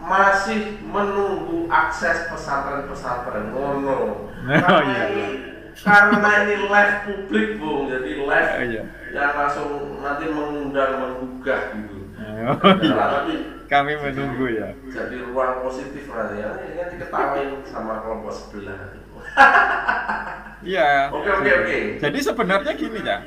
masih 0.00 0.80
menunggu 0.80 1.68
akses 1.68 2.32
pesantren-pesantren 2.32 3.52
mono. 3.52 4.00
Oh, 4.48 4.80
iya, 4.80 5.04
iya. 5.12 5.28
Karena 5.76 6.48
ini 6.48 6.72
live 6.72 6.96
publik 7.04 7.60
bung, 7.60 7.92
jadi 7.92 8.16
live 8.16 8.50
oh, 8.56 8.64
iya. 8.64 8.82
yang 9.12 9.32
langsung 9.36 10.00
nanti 10.00 10.24
mengundang 10.32 11.04
menggugah 11.04 11.76
gitu. 11.76 12.00
Oh, 12.16 12.56
iya. 12.80 12.96
Nah, 12.96 13.08
tapi 13.12 13.34
kami 13.68 13.92
menunggu 14.00 14.48
ya 14.48 14.72
jadi 14.88 15.28
ruang 15.28 15.60
positif 15.60 16.08
nanti 16.08 16.40
ya 16.40 16.56
ini 16.56 16.72
kan 16.80 16.88
diketawain 16.88 17.60
sama 17.68 18.00
kelompok 18.00 18.32
sebelah 18.32 18.96
iya. 20.62 21.10
Oke 21.12 21.30
oke 21.30 21.50
oke. 21.64 21.78
Jadi 22.00 22.18
sebenarnya 22.22 22.72
gini 22.74 23.00
ya 23.02 23.18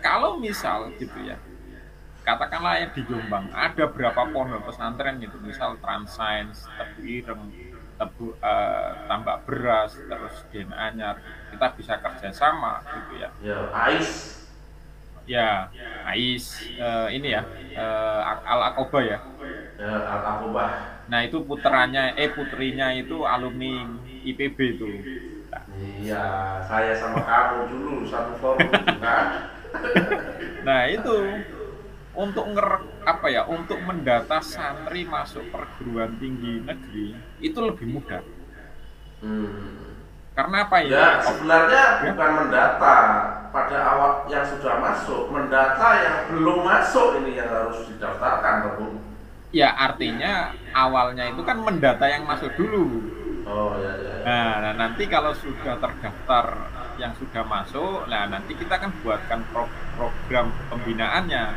kalau 0.00 0.38
misal 0.38 0.94
gitu 0.96 1.18
ya 1.26 1.36
katakanlah 2.22 2.76
yang 2.76 2.92
di 2.92 3.02
Jombang 3.08 3.48
ada 3.56 3.88
berapa 3.88 4.28
pondok 4.28 4.68
pesantren 4.68 5.16
gitu 5.16 5.40
misal 5.40 5.80
Transcience 5.80 6.68
Tebu 6.76 7.00
Ireng 7.08 7.48
Tebu 7.96 8.36
uh, 8.38 9.08
Tambak 9.08 9.48
Beras 9.48 9.96
terus 9.96 10.44
Den 10.52 10.68
Anyar 10.76 11.18
kita 11.48 11.66
bisa 11.72 11.96
kerjasama 11.96 12.84
gitu 12.84 13.12
ya. 13.16 13.30
Ya 13.40 13.58
AIS. 13.72 14.10
Ya 15.28 15.48
Ais 16.04 16.68
uh, 16.76 17.08
ini 17.08 17.32
ya 17.32 17.42
uh, 17.76 18.44
Al 18.44 18.60
Akoba 18.72 19.00
ya. 19.00 19.18
Ya 19.80 19.92
Al 20.04 20.22
Akoba 20.24 20.64
nah 21.08 21.24
itu 21.24 21.40
putranya 21.40 22.12
eh 22.20 22.28
putrinya 22.28 22.92
itu 22.92 23.24
alumni 23.24 23.96
IPB 24.28 24.58
itu 24.76 24.88
iya 26.02 26.58
saya 26.66 26.92
sama 26.96 27.20
kamu 27.22 27.58
dulu 27.72 27.94
satu 28.08 28.32
forum 28.40 28.68
kan 29.04 29.52
nah 30.66 30.88
itu 30.88 31.44
untuk 32.18 32.44
nger 32.50 32.82
apa 33.06 33.26
ya 33.30 33.46
untuk 33.46 33.78
mendata 33.84 34.42
santri 34.42 35.06
masuk 35.06 35.46
perguruan 35.54 36.18
tinggi 36.18 36.60
negeri 36.66 37.14
itu 37.38 37.58
lebih 37.62 37.86
mudah 37.86 38.22
hmm. 39.22 39.88
Karena 40.38 40.70
apa 40.70 40.78
ya? 40.86 40.94
Ya 40.94 41.08
sebenarnya 41.18 41.82
ya? 41.98 42.14
bukan 42.14 42.30
mendata 42.38 42.96
pada 43.50 43.78
awal 43.90 44.22
yang 44.30 44.46
sudah 44.46 44.78
masuk, 44.78 45.34
mendata 45.34 45.88
yang 45.98 46.16
belum 46.30 46.62
masuk 46.62 47.18
ini 47.18 47.42
yang 47.42 47.50
harus 47.50 47.90
didaftarkan, 47.90 48.78
Bu. 48.78 49.02
Ya 49.50 49.74
artinya 49.74 50.54
awalnya 50.70 51.26
itu 51.26 51.42
kan 51.42 51.58
mendata 51.58 52.06
yang 52.06 52.22
masuk 52.22 52.54
dulu. 52.54 53.02
Oh 53.48 53.72
ya 53.80 53.96
ya. 53.96 54.14
ya. 54.20 54.24
Nah, 54.28 54.50
nah 54.60 54.72
nanti 54.76 55.08
kalau 55.08 55.32
sudah 55.32 55.80
terdaftar 55.80 56.46
yang 57.00 57.16
sudah 57.16 57.42
masuk, 57.48 58.04
nah 58.12 58.28
nanti 58.28 58.52
kita 58.52 58.76
kan 58.76 58.92
buatkan 59.00 59.40
pro 59.48 59.64
program 59.96 60.52
pembinaannya. 60.68 61.56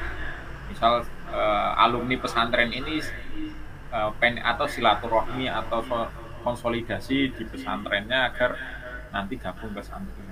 Misal 0.71 1.03
uh, 1.35 1.83
alumni 1.83 2.15
pesantren 2.15 2.71
ini 2.71 3.03
uh, 3.91 4.15
pen 4.15 4.39
atau 4.39 4.71
silaturahmi 4.71 5.51
atau 5.51 5.83
konsolidasi 6.47 7.35
di 7.35 7.43
pesantrennya 7.43 8.31
agar 8.31 8.55
nanti 9.11 9.35
gabung 9.35 9.75
ke 9.75 9.83
santri 9.83 10.23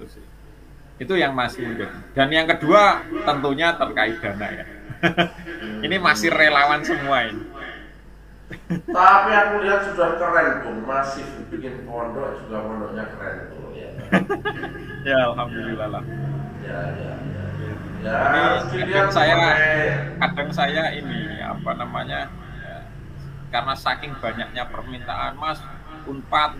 itu 0.00 0.06
sih 0.16 0.24
itu 1.00 1.14
yang 1.16 1.32
masih 1.36 1.64
menjadi 1.64 1.96
dan 2.16 2.28
yang 2.32 2.48
kedua 2.48 3.04
tentunya 3.28 3.76
terkait 3.76 4.16
dana 4.20 4.48
ya 4.48 4.64
ini 5.86 5.96
masih 6.00 6.32
relawan 6.32 6.80
semua 6.84 7.28
ini 7.28 7.44
tapi 8.90 9.30
aku 9.30 9.54
lihat 9.62 9.80
sudah 9.90 10.18
keren 10.18 10.48
bung 10.66 10.80
masih 10.86 11.22
bikin 11.50 11.86
pondok 11.86 12.42
juga 12.42 12.56
pondoknya 12.66 13.04
keren 13.14 13.36
tuh. 13.50 13.70
Ya 13.74 13.90
ya 15.08 15.18
alhamdulillah 15.30 15.88
lah. 15.90 16.04
Ya 16.66 16.80
ya 16.98 17.12
ya. 17.14 17.44
Ya, 18.00 18.16
ini 18.72 18.90
kadang 18.96 19.12
saya 19.12 19.34
kadang 20.16 20.50
saya 20.56 20.82
ini 20.96 21.36
apa 21.44 21.70
namanya 21.76 22.32
karena 23.50 23.74
saking 23.74 24.14
banyaknya 24.22 24.64
permintaan 24.70 25.36
mas 25.36 25.60
unpad 26.06 26.56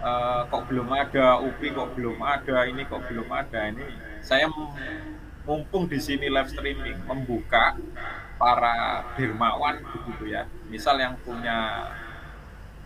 uh, 0.00 0.46
kok 0.48 0.64
belum 0.70 0.88
ada 0.94 1.42
upi 1.42 1.74
kok 1.74 1.92
belum 1.98 2.18
ada 2.22 2.66
ini 2.66 2.86
kok 2.86 3.04
belum 3.10 3.28
ada 3.28 3.68
ini. 3.68 3.84
Saya 4.22 4.48
mumpung 5.42 5.90
di 5.90 5.98
sini 5.98 6.30
live 6.30 6.48
streaming 6.48 7.02
membuka 7.04 7.74
para 8.42 9.06
dermawan 9.14 9.78
begitu 9.86 10.34
ya 10.34 10.50
misal 10.66 10.98
yang 10.98 11.14
punya 11.22 11.86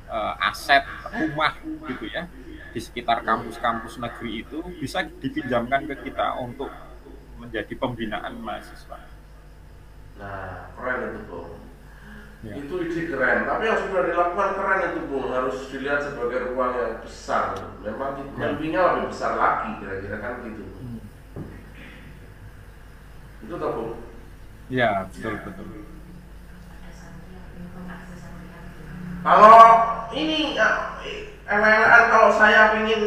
uh, 0.05 0.37
aset 0.53 0.85
rumah 1.17 1.57
gitu 1.89 2.13
ya 2.13 2.29
di 2.77 2.81
sekitar 2.85 3.25
kampus-kampus 3.25 3.97
negeri 3.97 4.45
itu 4.45 4.61
bisa 4.77 5.01
dipinjamkan 5.09 5.89
ke 5.89 5.97
kita 6.05 6.37
untuk 6.37 6.69
menjadi 7.41 7.73
pembinaan 7.73 8.37
mahasiswa. 8.37 9.01
Nah, 10.21 10.77
keren 10.77 11.09
itu 11.09 11.21
Bung. 11.25 11.57
Ya. 12.45 12.53
Itu 12.53 12.75
ide 12.85 13.09
keren. 13.09 13.49
Tapi 13.49 13.63
yang 13.65 13.81
sudah 13.81 14.03
dilakukan 14.13 14.51
keren 14.61 14.81
itu 14.93 15.01
Bung 15.09 15.33
harus 15.33 15.57
dilihat 15.73 16.05
sebagai 16.05 16.53
ruang 16.53 16.77
yang 16.77 17.01
besar. 17.01 17.57
Memang 17.81 18.29
Ya. 18.37 18.53
mimpinya 18.53 18.81
lebih 18.93 19.09
besar 19.09 19.41
lagi 19.41 19.81
kira-kira 19.81 20.17
kan 20.21 20.45
gitu. 20.45 20.65
Hmm. 20.77 21.01
Itu 23.41 23.55
toh 23.57 23.71
Bung. 23.73 23.93
Ya, 24.67 25.07
betul 25.11 25.35
betul. 25.47 25.67
Kalau 29.27 29.59
ini 30.15 30.59
elekan 31.47 32.03
kalau 32.11 32.31
saya 32.35 32.75
pingin 32.79 33.03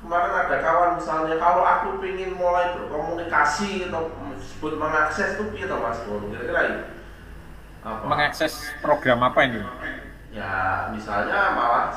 kemarin 0.00 0.32
ada 0.32 0.56
kawan 0.60 0.90
misalnya 1.00 1.36
kalau 1.40 1.64
aku 1.64 1.88
pingin 2.04 2.36
mulai 2.36 2.76
berkomunikasi 2.76 3.88
atau 3.88 4.12
sebut 4.40 4.76
mengakses 4.76 5.40
itu 5.40 5.64
toh 5.68 5.80
Mas? 5.80 6.00
Kira-kira 6.04 6.60
ini 6.68 6.82
apa? 7.84 8.04
Mengakses 8.04 8.72
program 8.84 9.24
apa 9.24 9.40
ini? 9.48 9.60
ya 10.36 10.92
misalnya 10.92 11.56
malah 11.56 11.88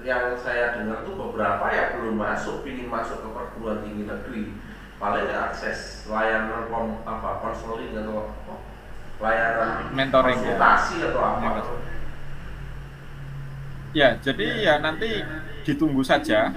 yang 0.00 0.32
saya 0.40 0.80
dengar 0.80 1.04
tuh 1.04 1.20
beberapa 1.20 1.68
ya 1.68 1.92
belum 2.00 2.16
masuk 2.16 2.64
pingin 2.64 2.88
masuk 2.88 3.20
ke 3.20 3.28
perguruan 3.28 3.84
tinggi 3.84 4.08
negeri 4.08 4.56
paling 5.00 5.26
ya 5.26 5.50
akses 5.50 6.06
layanan 6.06 6.70
kom, 6.70 7.02
apa 7.02 7.42
konseling 7.42 7.92
atau 7.98 8.30
apa, 8.30 8.54
layanan 9.20 9.68
Mentoring, 9.92 10.38
ya. 10.38 10.54
konsultasi 10.54 10.96
atau 11.10 11.20
apa 11.20 11.42
Ya, 11.44 11.62
Ya, 13.94 14.08
jadi 14.18 14.46
ya 14.58 14.74
nanti 14.82 15.22
ditunggu 15.62 16.02
saja 16.02 16.50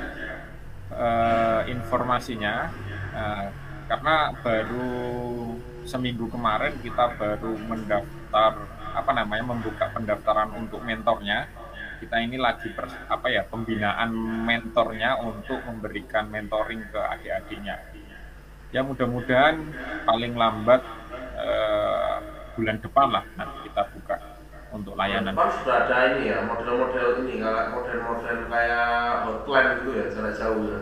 eh, 0.89 1.61
informasinya 1.69 2.73
Eh, 3.17 3.47
karena 3.89 4.29
baru 4.45 4.93
seminggu 5.89 6.29
kemarin 6.29 6.77
kita 6.85 7.17
baru 7.17 7.57
mendaftar 7.57 8.53
apa 8.93 9.11
namanya 9.15 9.57
membuka 9.57 9.89
pendaftaran 9.89 10.53
untuk 10.53 10.85
mentornya. 10.85 11.49
Kita 11.97 12.21
ini 12.21 12.37
lagi 12.37 12.69
per, 12.77 12.85
apa 13.09 13.25
ya 13.25 13.41
pembinaan 13.49 14.13
mentornya 14.45 15.17
untuk 15.17 15.65
memberikan 15.65 16.29
mentoring 16.29 16.93
ke 16.93 16.99
adik-adiknya. 17.01 17.96
Ya 18.75 18.83
mudah-mudahan 18.83 19.63
paling 20.03 20.33
lambat 20.35 20.81
eh, 21.39 22.15
bulan 22.55 22.77
depan 22.83 23.07
lah 23.15 23.23
nanti 23.39 23.57
kita 23.71 23.81
buka 23.95 24.15
untuk 24.75 24.93
layanan. 24.99 25.31
Depan 25.31 25.51
sudah 25.63 25.75
ada 25.87 25.97
ini 26.11 26.27
ya 26.27 26.43
model-model 26.43 27.23
ini 27.23 27.39
model-model 27.43 28.35
kayak 28.51 28.87
hotline 29.23 29.69
gitu 29.79 29.89
ya 29.95 30.05
jarak 30.11 30.33
jauh 30.35 30.63
ya 30.67 30.79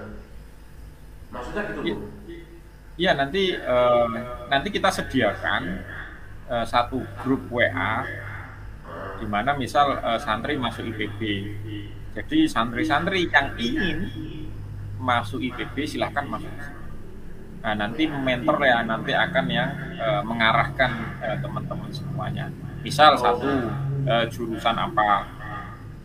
maksudnya 1.30 1.62
gitu 1.70 1.82
Iya. 1.84 1.96
bu 2.00 2.06
Iya 2.96 3.12
nanti 3.20 3.44
eh, 3.52 4.08
nanti 4.48 4.68
kita 4.72 4.88
sediakan 4.90 5.64
eh, 6.48 6.66
satu 6.66 7.04
grup 7.22 7.52
WA 7.52 8.08
di 9.20 9.26
mana 9.28 9.52
misal 9.56 10.00
eh, 10.00 10.20
santri 10.20 10.56
masuk 10.58 10.84
IPB. 10.92 11.22
Jadi 12.16 12.48
santri-santri 12.48 13.28
yang 13.28 13.52
ingin 13.60 13.98
masuk 14.98 15.44
IPB 15.44 15.76
silahkan 15.86 16.24
masuk. 16.26 16.56
Nah 17.66 17.74
nanti 17.74 18.06
mentor 18.06 18.62
ya 18.62 18.86
nanti 18.86 19.10
akan 19.10 19.46
yang 19.50 19.74
eh, 19.98 20.22
mengarahkan 20.22 20.92
eh, 21.26 21.38
teman-teman 21.42 21.90
semuanya. 21.90 22.46
Misal 22.86 23.18
satu 23.18 23.50
eh, 24.06 24.26
jurusan 24.30 24.78
apa, 24.78 25.26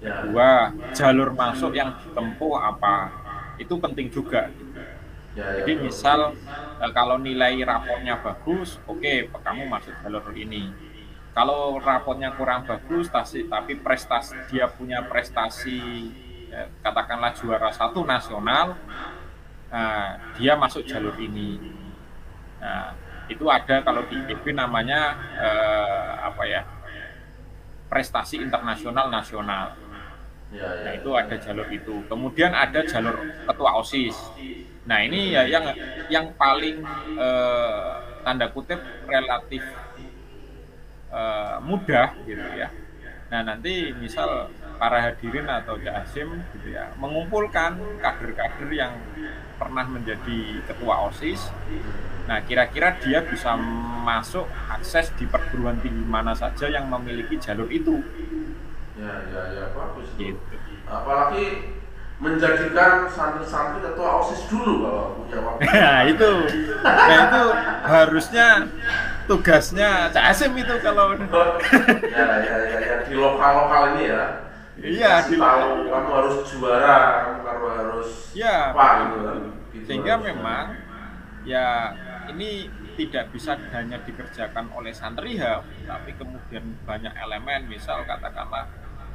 ya 0.01 0.25
dua 0.25 0.73
jalur 0.97 1.37
masuk 1.37 1.77
yang 1.77 1.93
ditempuh 2.01 2.57
apa, 2.57 3.13
itu 3.61 3.77
penting 3.77 4.09
juga. 4.09 4.49
ya, 5.37 5.45
ya 5.45 5.61
Jadi 5.61 5.85
misal 5.85 6.33
eh, 6.81 6.93
kalau 6.97 7.21
nilai 7.21 7.61
raportnya 7.61 8.17
bagus, 8.25 8.81
oke 8.89 9.29
kamu 9.45 9.69
masuk 9.69 9.93
jalur 10.01 10.33
ini. 10.33 10.73
Kalau 11.37 11.77
raportnya 11.77 12.33
kurang 12.33 12.65
bagus, 12.65 13.13
tapi, 13.13 13.47
tapi 13.47 13.73
prestasi 13.79 14.35
dia 14.49 14.67
punya 14.67 15.05
prestasi 15.05 16.11
katakanlah 16.83 17.31
juara 17.39 17.71
satu 17.71 18.03
nasional, 18.03 18.75
nah, 19.73 20.19
dia 20.37 20.53
masuk 20.59 20.83
jalur 20.87 21.15
ini. 21.19 21.63
Nah, 22.61 22.95
itu 23.31 23.45
ada 23.49 23.81
kalau 23.87 24.03
di 24.11 24.15
IPB 24.23 24.45
namanya 24.53 25.01
eh, 25.39 26.13
apa 26.29 26.43
ya 26.47 26.63
prestasi 27.91 28.37
internasional 28.41 29.07
nasional. 29.11 29.65
ya, 30.51 30.67
ya, 30.67 30.83
Nah, 30.83 30.93
itu 30.99 31.11
ada 31.15 31.37
jalur 31.39 31.69
itu. 31.71 31.95
Kemudian 32.11 32.53
ada 32.55 32.81
jalur 32.87 33.17
ketua 33.47 33.71
OSIS. 33.81 34.35
Nah, 34.89 34.99
ini 35.07 35.35
ya 35.35 35.43
yang 35.47 35.65
yang 36.11 36.27
paling 36.35 36.77
eh, 37.19 37.91
tanda 38.25 38.47
kutip 38.55 38.81
relatif 39.07 39.63
eh, 41.11 41.57
mudah 41.63 42.09
gitu 42.27 42.49
ya. 42.55 42.69
Nah, 43.31 43.41
nanti 43.47 43.95
misal 43.95 44.51
para 44.81 44.97
hadirin 45.05 45.45
atau 45.45 45.77
Jasim 45.77 46.41
gitu 46.57 46.73
ya, 46.73 46.89
mengumpulkan 46.97 47.77
kader-kader 48.01 48.73
yang 48.73 48.97
pernah 49.61 49.85
menjadi 49.85 50.65
ketua 50.65 51.05
OSIS. 51.13 51.53
Nah, 52.25 52.41
kira-kira 52.49 52.97
dia 52.97 53.21
bisa 53.21 53.61
masuk 54.01 54.49
akses 54.73 55.13
di 55.21 55.29
perguruan 55.29 55.77
tinggi 55.85 56.01
mana 56.01 56.33
saja 56.33 56.73
yang 56.73 56.89
memiliki 56.89 57.37
jalur 57.37 57.69
itu. 57.69 58.01
ya, 58.97 59.21
ya, 59.33 59.43
ya, 59.53 59.65
bagus 59.77 60.09
itu. 60.17 60.37
Gitu. 60.37 60.57
apalagi 60.85 61.73
menjadikan 62.21 63.09
santri-santri 63.09 63.81
ketua 63.81 64.21
osis 64.21 64.45
dulu 64.53 64.85
kalau 64.85 65.05
punya 65.17 65.39
waktu 65.41 65.61
Nah 65.73 66.01
itu, 66.05 66.33
nah 66.85 67.17
itu 67.17 67.45
harusnya 67.89 68.47
tugasnya 69.25 70.13
Cak 70.13 70.25
Asim 70.29 70.53
itu 70.53 70.75
kalau 70.85 71.17
ya, 71.17 72.27
ya, 72.45 72.57
ya, 72.69 72.77
ya, 72.77 72.97
di 73.09 73.15
lokal-lokal 73.17 73.97
ini 73.97 74.13
ya 74.13 74.50
Iya, 74.81 75.13
di 75.29 75.37
tahu 75.37 75.67
kamu 75.87 76.11
harus 76.17 76.37
juara 76.49 76.99
kamu 77.45 77.67
harus 77.69 78.09
ya 78.33 78.73
apa 78.73 78.87
gitu 79.05 79.17
kan 79.27 79.39
Gitu 79.71 79.85
sehingga 79.87 80.15
harusnya. 80.19 80.29
memang 80.35 80.67
ya 81.47 81.67
ini 82.33 82.67
tidak 82.99 83.33
bisa 83.33 83.57
hanya 83.73 83.97
dikerjakan 84.03 84.69
oleh 84.77 84.93
santri 84.93 85.41
ya, 85.41 85.63
tapi 85.87 86.13
kemudian 86.19 86.77
banyak 86.85 87.15
elemen 87.17 87.65
misal 87.67 88.05
katakanlah 88.05 88.69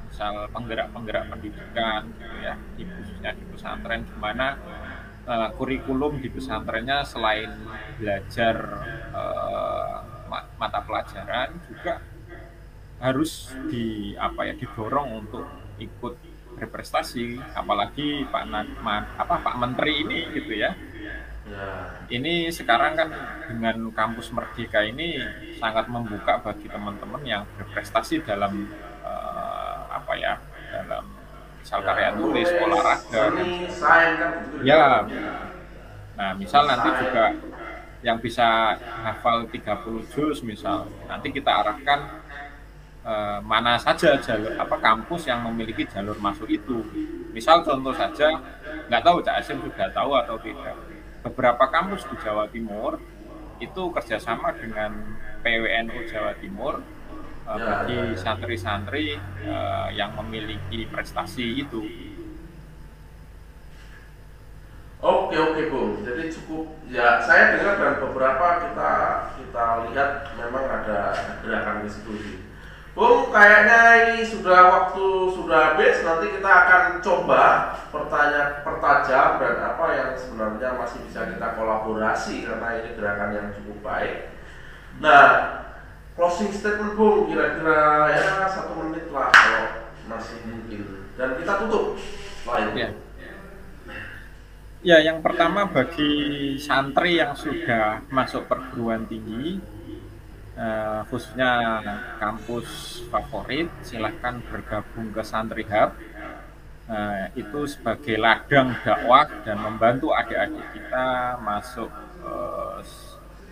misal 0.08 0.48
penggerak-penggerak 0.50 1.28
pendidikan 1.30 2.02
gitu 2.18 2.36
ya 2.40 2.54
di 2.78 2.84
khususnya 2.88 3.32
di 3.36 3.44
pesantren 3.46 4.02
di 4.06 4.16
mana 4.16 4.58
eh, 5.28 5.50
kurikulum 5.58 6.22
di 6.22 6.30
pesantrennya 6.30 7.04
selain 7.04 7.52
belajar 7.98 8.56
ma- 10.26 10.48
mata 10.58 10.80
pelajaran 10.82 11.50
juga 11.68 12.00
harus 13.00 13.52
di 13.68 14.16
apa 14.16 14.48
ya 14.48 14.54
didorong 14.56 15.26
untuk 15.26 15.46
ikut 15.78 16.16
berprestasi 16.56 17.36
apalagi 17.52 18.24
Pak 18.32 18.44
Ma- 18.80 19.08
apa 19.20 19.36
Pak 19.44 19.56
Menteri 19.60 20.08
ini 20.08 20.20
gitu 20.32 20.56
ya. 20.56 20.72
Ya. 21.46 21.68
Ini 22.10 22.50
sekarang 22.50 22.98
kan 22.98 23.10
dengan 23.46 23.94
kampus 23.94 24.34
Merdeka 24.34 24.82
ini 24.82 25.22
sangat 25.62 25.86
membuka 25.92 26.42
bagi 26.42 26.66
teman-teman 26.66 27.22
yang 27.22 27.44
berprestasi 27.60 28.26
dalam 28.26 28.66
eh, 29.06 29.78
apa 29.94 30.14
ya 30.18 30.42
dalam 30.74 31.06
misal 31.62 31.80
karya 31.86 32.10
tulis 32.18 32.50
olahraga. 32.50 33.22
Kan 33.30 33.48
Ya. 34.66 35.06
Nah, 36.16 36.32
misal 36.34 36.64
nanti 36.66 36.90
juga 37.04 37.36
yang 38.02 38.18
bisa 38.22 38.78
hafal 39.04 39.50
30 39.50 40.06
juz 40.14 40.40
misal, 40.46 40.86
nanti 41.10 41.34
kita 41.34 41.52
arahkan 41.52 42.00
eh, 43.06 43.40
mana 43.46 43.78
saja 43.78 44.18
jalur 44.18 44.58
apa 44.58 44.76
kampus 44.82 45.30
yang 45.30 45.46
memiliki 45.46 45.86
jalur 45.86 46.18
masuk 46.18 46.50
itu. 46.50 46.82
Misal 47.32 47.62
contoh 47.62 47.94
saja, 47.94 48.42
nggak 48.90 49.04
tahu 49.06 49.22
Cak 49.22 49.36
Asim 49.40 49.62
sudah 49.62 49.88
tahu 49.94 50.12
atau 50.18 50.36
tidak. 50.42 50.76
Beberapa 51.22 51.70
kampus 51.70 52.06
di 52.10 52.16
Jawa 52.22 52.50
Timur 52.50 52.98
itu 53.62 53.84
kerjasama 53.94 54.52
dengan 54.58 54.92
PWNU 55.46 56.00
Jawa 56.10 56.34
Timur 56.42 56.82
eh, 56.82 57.56
Ya, 57.56 57.62
bagi 57.62 58.00
santri-santri 58.18 59.22
eh, 59.46 59.88
yang 59.94 60.18
memiliki 60.18 60.90
prestasi 60.90 61.62
itu. 61.62 61.86
Oke 65.06 65.38
oke 65.38 65.70
bung, 65.70 66.02
jadi 66.02 66.34
cukup 66.34 66.82
ya 66.90 67.22
saya 67.22 67.54
dengar 67.54 67.78
dan 67.78 67.94
beberapa 68.02 68.48
kita 68.58 68.92
kita 69.38 69.66
lihat 69.86 70.34
memang 70.34 70.66
ada 70.66 71.14
gerakan 71.46 71.86
di 71.86 71.90
situ. 71.94 72.45
Bung, 72.96 73.28
kayaknya 73.28 74.08
ini 74.08 74.24
sudah 74.24 74.72
waktu 74.72 75.06
sudah 75.36 75.76
habis. 75.76 76.00
Nanti 76.08 76.32
kita 76.40 76.48
akan 76.48 76.84
coba 77.04 77.76
pertanyaan 77.92 78.64
pertajam 78.64 79.36
dan 79.44 79.56
apa 79.60 79.86
yang 79.92 80.10
sebenarnya 80.16 80.80
masih 80.80 81.04
bisa 81.04 81.28
kita 81.28 81.60
kolaborasi 81.60 82.48
karena 82.48 82.68
ini 82.80 82.96
gerakan 82.96 83.36
yang 83.36 83.48
cukup 83.52 83.84
baik. 83.84 84.32
Nah, 85.04 85.28
closing 86.16 86.56
statement 86.56 86.96
Bung, 86.96 87.28
kira-kira 87.28 88.16
ya 88.16 88.48
satu 88.48 88.80
menit 88.80 89.12
lah 89.12 89.28
kalau 89.28 89.92
masih 90.08 90.40
mungkin. 90.48 91.12
Dan 91.20 91.36
kita 91.36 91.68
tutup 91.68 92.00
itu. 92.00 92.72
Ya. 92.80 92.90
Ya, 94.86 94.98
yang 95.02 95.20
pertama 95.26 95.66
bagi 95.66 96.14
santri 96.62 97.18
yang 97.18 97.34
sudah 97.34 98.06
masuk 98.14 98.46
perguruan 98.46 99.10
tinggi, 99.10 99.58
uh, 100.58 101.06
khususnya 101.12 101.80
kampus 102.20 103.00
favorit, 103.08 103.70
silahkan 103.84 104.42
bergabung 104.52 105.12
ke 105.16 105.22
Santri 105.22 105.64
Hub. 105.68 105.94
Uh, 106.86 107.34
itu 107.34 107.66
sebagai 107.66 108.14
ladang 108.20 108.78
dakwah 108.86 109.26
dan 109.42 109.58
membantu 109.58 110.14
adik-adik 110.14 110.66
kita 110.70 111.40
masuk 111.42 111.90
uh, 112.22 112.80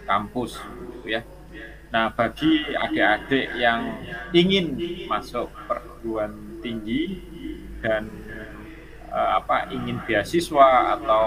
kampus, 0.06 0.62
gitu 0.62 1.20
ya. 1.20 1.22
Nah, 1.90 2.10
bagi 2.14 2.74
adik-adik 2.74 3.54
yang 3.58 4.02
ingin 4.34 4.78
masuk 5.06 5.50
perguruan 5.70 6.58
tinggi 6.62 7.22
dan 7.82 8.10
apa 9.14 9.70
ingin 9.70 10.02
beasiswa 10.10 10.98
atau 10.98 11.26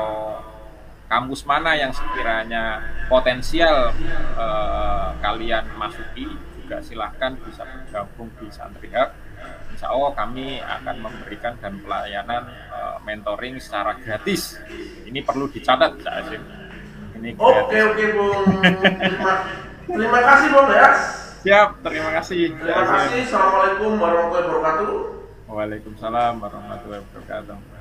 kampus 1.07 1.47
mana 1.47 1.79
yang 1.79 1.95
sekiranya 1.95 2.83
potensial 3.07 3.95
uh, 4.35 5.15
kalian 5.23 5.65
masuki 5.79 6.27
juga 6.67 6.83
silahkan 6.83 7.39
bisa 7.47 7.63
bergabung 7.63 8.27
di 8.43 8.51
Santri 8.51 8.91
Hub. 8.91 9.11
Insya 9.71 9.93
Allah 9.93 10.13
kami 10.19 10.59
akan 10.59 10.97
memberikan 10.99 11.55
dan 11.63 11.79
pelayanan 11.79 12.51
uh, 12.75 12.99
mentoring 13.07 13.63
secara 13.63 13.95
gratis. 13.95 14.59
Ini 15.07 15.23
perlu 15.23 15.47
dicatat, 15.47 16.03
Cak 16.03 16.33
Ini 17.17 17.39
Oke 17.39 17.79
oke 17.81 18.05
Bung. 18.19 18.45
Terima, 18.99 19.33
terima 19.87 20.21
kasih 20.27 20.49
Bung 20.51 20.69
ya. 20.75 20.89
Siap, 21.47 21.69
terima 21.87 22.11
kasih. 22.19 22.51
Terima 22.59 22.83
kasih. 22.83 23.21
Assalamualaikum 23.31 23.91
warahmatullahi 24.03 24.47
wabarakatuh. 24.51 24.91
Waalaikumsalam 25.47 26.35
warahmatullahi 26.43 27.03
wabarakatuh. 27.07 27.76